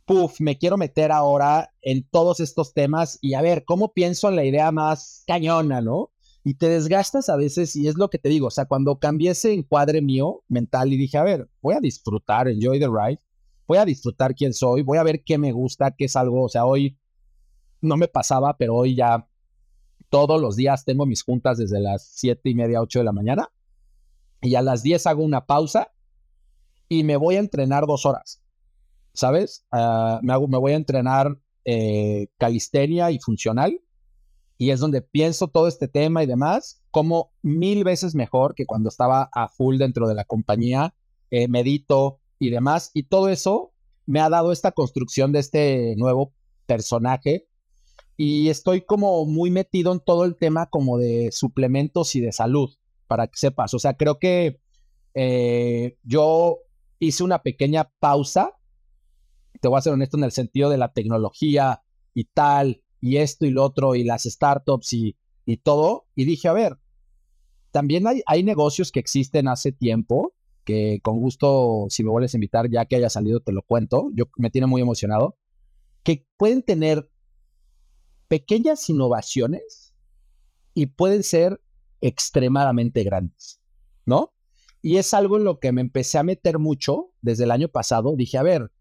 [0.05, 4.35] puf, me quiero meter ahora en todos estos temas y a ver, ¿cómo pienso en
[4.35, 6.11] la idea más cañona, no?
[6.47, 9.31] Y te desgastas a veces y es lo que te digo, o sea, cuando cambié
[9.31, 13.19] ese encuadre mío mental y dije, a ver, voy a disfrutar, enjoy the ride,
[13.67, 16.47] voy a disfrutar quién soy, voy a ver qué me gusta, qué es algo, o
[16.47, 16.97] sea, hoy
[17.81, 19.27] no me pasaba, pero hoy ya
[20.07, 23.49] todos los días tengo mis juntas desde las siete y media, ocho de la mañana
[24.41, 25.91] y a las 10 hago una pausa
[26.87, 28.41] y me voy a entrenar dos horas,
[29.13, 29.65] ¿sabes?
[29.69, 33.81] Ah, me, hago, me voy a entrenar eh, calistenia y funcional
[34.57, 38.89] y es donde pienso todo este tema y demás como mil veces mejor que cuando
[38.89, 40.95] estaba a full dentro de la compañía,
[41.29, 43.73] eh, medito y demás y todo eso
[44.05, 46.33] me ha dado esta construcción de este nuevo
[46.65, 47.47] personaje
[48.17, 52.73] y estoy como muy metido en todo el tema como de suplementos y de salud,
[53.05, 53.75] para que sepas.
[53.75, 54.59] O sea, creo que
[55.13, 56.57] eh, yo
[56.97, 58.53] hice una pequeña pausa,
[59.61, 61.83] te voy a ser honesto en el sentido de la tecnología
[62.15, 66.47] y tal, y esto y lo otro, y las startups y, y todo, y dije,
[66.47, 66.77] a ver,
[67.71, 70.33] también hay, hay negocios que existen hace tiempo,
[70.63, 74.09] que con gusto, si me vuelves a invitar, ya que haya salido, te lo cuento.
[74.13, 75.37] Yo me tiene muy emocionado,
[76.03, 77.09] que pueden tener
[78.27, 79.93] pequeñas innovaciones
[80.73, 81.61] y pueden ser
[82.01, 83.61] extremadamente grandes,
[84.05, 84.33] ¿no?
[84.81, 88.15] Y es algo en lo que me empecé a meter mucho desde el año pasado.
[88.15, 88.71] Dije, a ver,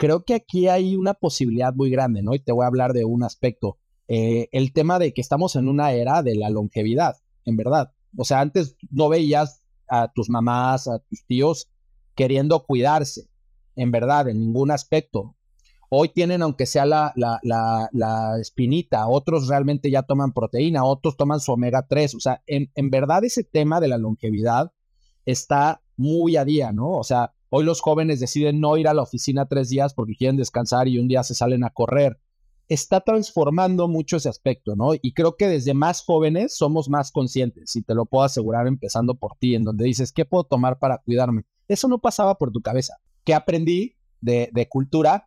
[0.00, 2.34] creo que aquí hay una posibilidad muy grande, ¿no?
[2.34, 3.76] Y te voy a hablar de un aspecto.
[4.08, 7.92] Eh, el tema de que estamos en una era de la longevidad, en verdad.
[8.16, 11.68] O sea, antes no veías a tus mamás, a tus tíos
[12.14, 13.28] queriendo cuidarse,
[13.76, 15.36] en verdad, en ningún aspecto.
[15.90, 17.38] Hoy tienen, aunque sea la, la,
[17.92, 22.14] la, espinita, otros realmente ya toman proteína, otros toman su omega 3.
[22.14, 24.72] O sea, en, en verdad ese tema de la longevidad
[25.26, 26.92] está muy a día, ¿no?
[26.92, 30.36] O sea, hoy los jóvenes deciden no ir a la oficina tres días porque quieren
[30.36, 32.18] descansar y un día se salen a correr.
[32.68, 34.94] Está transformando mucho ese aspecto, ¿no?
[34.94, 39.16] Y creo que desde más jóvenes somos más conscientes, y te lo puedo asegurar empezando
[39.16, 41.42] por ti, en donde dices, ¿qué puedo tomar para cuidarme?
[41.66, 42.94] Eso no pasaba por tu cabeza.
[43.24, 45.26] ¿Qué aprendí de, de cultura?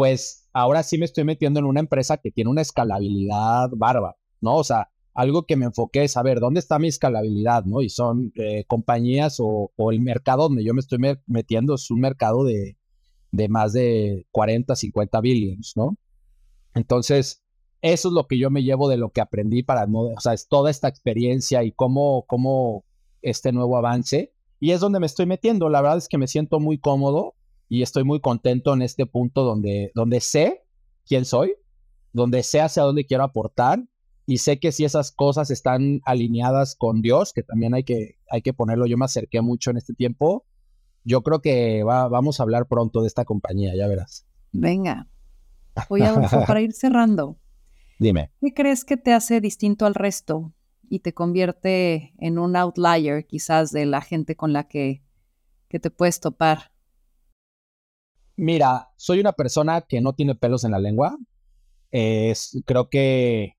[0.00, 4.56] pues ahora sí me estoy metiendo en una empresa que tiene una escalabilidad bárbara, ¿no?
[4.56, 7.82] O sea, algo que me enfoqué es saber dónde está mi escalabilidad, ¿no?
[7.82, 12.44] Y son eh, compañías o, el mercado donde yo me estoy metiendo es un mercado
[12.44, 12.76] de,
[13.32, 15.96] de más de 40, 50 billions, ¿no?
[16.74, 17.42] Entonces,
[17.82, 20.34] eso es lo que yo me llevo de lo que aprendí para, no, o sea,
[20.34, 22.84] es toda esta experiencia y cómo, cómo
[23.22, 24.32] este nuevo avance.
[24.60, 25.68] Y es donde me estoy metiendo.
[25.70, 27.34] La verdad es que me siento muy cómodo
[27.68, 30.64] y estoy muy contento en este punto donde, donde sé
[31.06, 31.54] quién soy,
[32.12, 33.82] donde sé hacia dónde quiero aportar
[34.30, 38.42] y sé que si esas cosas están alineadas con Dios, que también hay que, hay
[38.42, 40.46] que ponerlo, yo me acerqué mucho en este tiempo,
[41.02, 44.28] yo creo que va, vamos a hablar pronto de esta compañía, ya verás.
[44.52, 45.08] Venga.
[45.88, 47.40] Oye, Adolfo, para ir cerrando.
[47.98, 48.30] Dime.
[48.40, 50.54] ¿Qué crees que te hace distinto al resto
[50.88, 55.02] y te convierte en un outlier quizás de la gente con la que,
[55.66, 56.70] que te puedes topar?
[58.36, 61.18] Mira, soy una persona que no tiene pelos en la lengua.
[61.90, 63.56] Es, creo que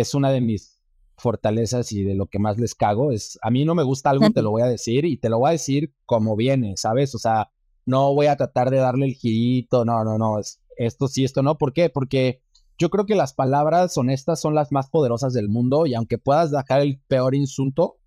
[0.00, 0.78] es una de mis
[1.16, 3.10] fortalezas y de lo que más les cago.
[3.12, 5.40] Es, a mí no me gusta algo, te lo voy a decir y te lo
[5.40, 7.14] voy a decir como viene, ¿sabes?
[7.14, 7.50] O sea,
[7.84, 11.42] no voy a tratar de darle el girito, no, no, no, es, esto sí, esto
[11.42, 11.58] no.
[11.58, 11.90] ¿Por qué?
[11.90, 12.42] Porque
[12.78, 16.52] yo creo que las palabras honestas son las más poderosas del mundo y aunque puedas
[16.52, 17.98] dejar el peor insulto,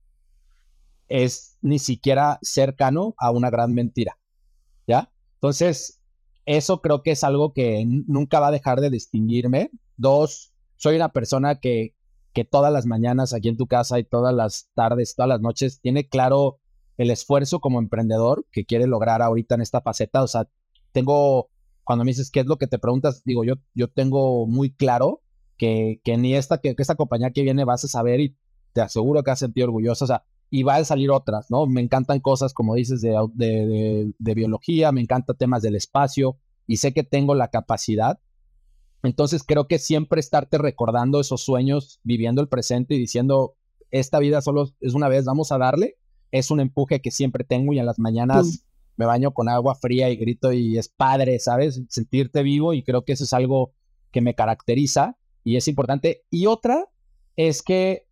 [1.10, 4.18] es ni siquiera cercano a una gran mentira.
[4.88, 5.12] ¿Ya?
[5.36, 6.02] Entonces,
[6.46, 9.72] eso creo que es algo que nunca va a dejar de distinguirme.
[9.98, 10.51] Dos,
[10.82, 11.94] soy una persona que,
[12.34, 15.80] que todas las mañanas aquí en tu casa y todas las tardes, todas las noches,
[15.80, 16.60] tiene claro
[16.98, 20.24] el esfuerzo como emprendedor que quiere lograr ahorita en esta faceta.
[20.24, 20.50] O sea,
[20.92, 21.52] tengo,
[21.84, 25.22] cuando me dices qué es lo que te preguntas, digo, yo, yo tengo muy claro
[25.56, 28.36] que, que ni esta, que, esta compañía que viene vas a saber y
[28.74, 30.06] te aseguro que has sentido orgulloso.
[30.06, 31.68] O sea, y van a salir otras, ¿no?
[31.68, 36.78] Me encantan cosas, como dices, de, de, de, biología, me encantan temas del espacio y
[36.78, 38.20] sé que tengo la capacidad.
[39.04, 43.56] Entonces creo que siempre estarte recordando esos sueños, viviendo el presente y diciendo,
[43.89, 45.97] esta vida solo es una vez, vamos a darle,
[46.32, 50.10] es un empuje que siempre tengo y en las mañanas me baño con agua fría
[50.10, 51.82] y grito y es padre, ¿sabes?
[51.89, 53.74] Sentirte vivo y creo que eso es algo
[54.12, 56.24] que me caracteriza y es importante.
[56.30, 56.88] Y otra
[57.36, 58.08] es que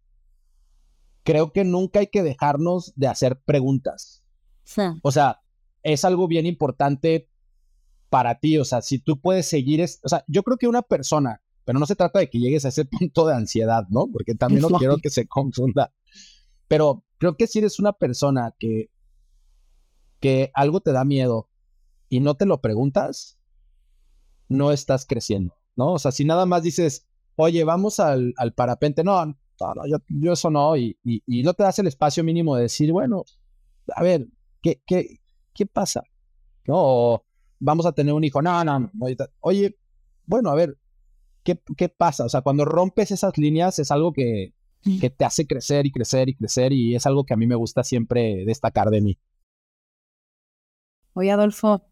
[1.24, 4.24] creo que nunca hay que dejarnos de hacer preguntas.
[5.04, 5.42] O sea,
[5.84, 7.29] es algo bien importante
[8.10, 8.58] para ti.
[8.58, 11.86] O sea, si tú puedes seguir, o sea, yo creo que una persona, pero no
[11.86, 14.08] se trata de que llegues a ese punto de ansiedad, ¿no?
[14.12, 15.94] Porque también no quiero que se confunda.
[16.68, 18.90] Pero creo que si eres una persona que,
[20.20, 21.50] que algo te da miedo
[22.10, 23.40] y no te lo preguntas,
[24.48, 25.94] no estás creciendo, ¿no?
[25.94, 29.36] O sea, si nada más dices, oye, vamos al, al parapente, no, no,
[30.10, 33.24] yo, eso no, y, y, no te das el espacio mínimo de decir, bueno,
[33.96, 34.28] a ver,
[34.62, 35.20] ¿qué, qué,
[35.54, 36.04] qué pasa?
[36.66, 37.24] No,
[37.60, 38.90] vamos a tener un hijo, no, no, no,
[39.42, 39.78] oye,
[40.26, 40.78] bueno, a ver,
[41.44, 42.26] ¿qué, ¿qué pasa?
[42.26, 44.54] O sea, cuando rompes esas líneas es algo que,
[45.00, 47.56] que te hace crecer y crecer y crecer y es algo que a mí me
[47.56, 49.18] gusta siempre destacar de mí.
[51.14, 51.86] Oye, Adolfo,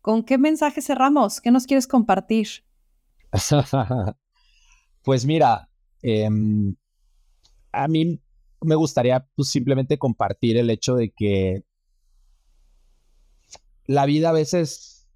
[0.00, 1.40] ¿con qué mensaje cerramos?
[1.40, 2.48] ¿Qué nos quieres compartir?
[5.02, 5.68] pues mira,
[6.06, 6.76] Em,
[7.72, 8.20] a mí
[8.60, 11.64] me gustaría pues, simplemente compartir el hecho de que
[13.86, 15.08] la vida a veces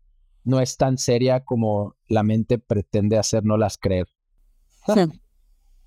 [0.45, 4.09] no es tan seria como la mente pretende hacernos creer.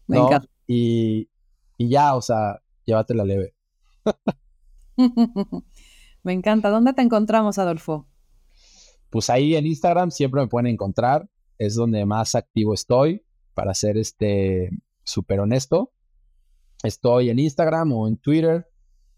[0.07, 0.47] Me encanta.
[0.67, 1.29] Y,
[1.77, 3.55] y ya, o sea, llévatela leve.
[6.23, 6.69] me encanta.
[6.69, 8.07] ¿Dónde te encontramos, Adolfo?
[9.09, 11.29] Pues ahí en Instagram siempre me pueden encontrar.
[11.57, 13.23] Es donde más activo estoy
[13.53, 14.69] para hacer este
[15.03, 15.91] súper honesto.
[16.83, 18.67] Estoy en Instagram o en Twitter,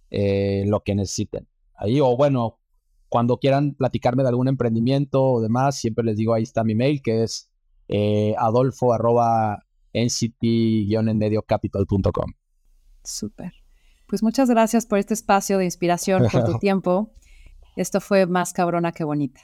[0.10, 1.48] eh, lo que necesiten.
[1.76, 2.60] Ahí, o bueno,
[3.14, 7.04] cuando quieran platicarme de algún emprendimiento o demás, siempre les digo, ahí está mi mail,
[7.04, 7.52] que es
[7.88, 12.34] eh, adolfo arroba nct-enmediocapital.com.
[13.04, 13.54] Súper.
[14.08, 17.14] Pues muchas gracias por este espacio de inspiración, por tu tiempo.
[17.76, 19.42] Esto fue más cabrona que bonita.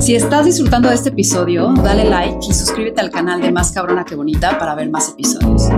[0.00, 4.04] Si estás disfrutando de este episodio, dale like y suscríbete al canal de Más Cabrona
[4.04, 5.68] que Bonita para ver más episodios.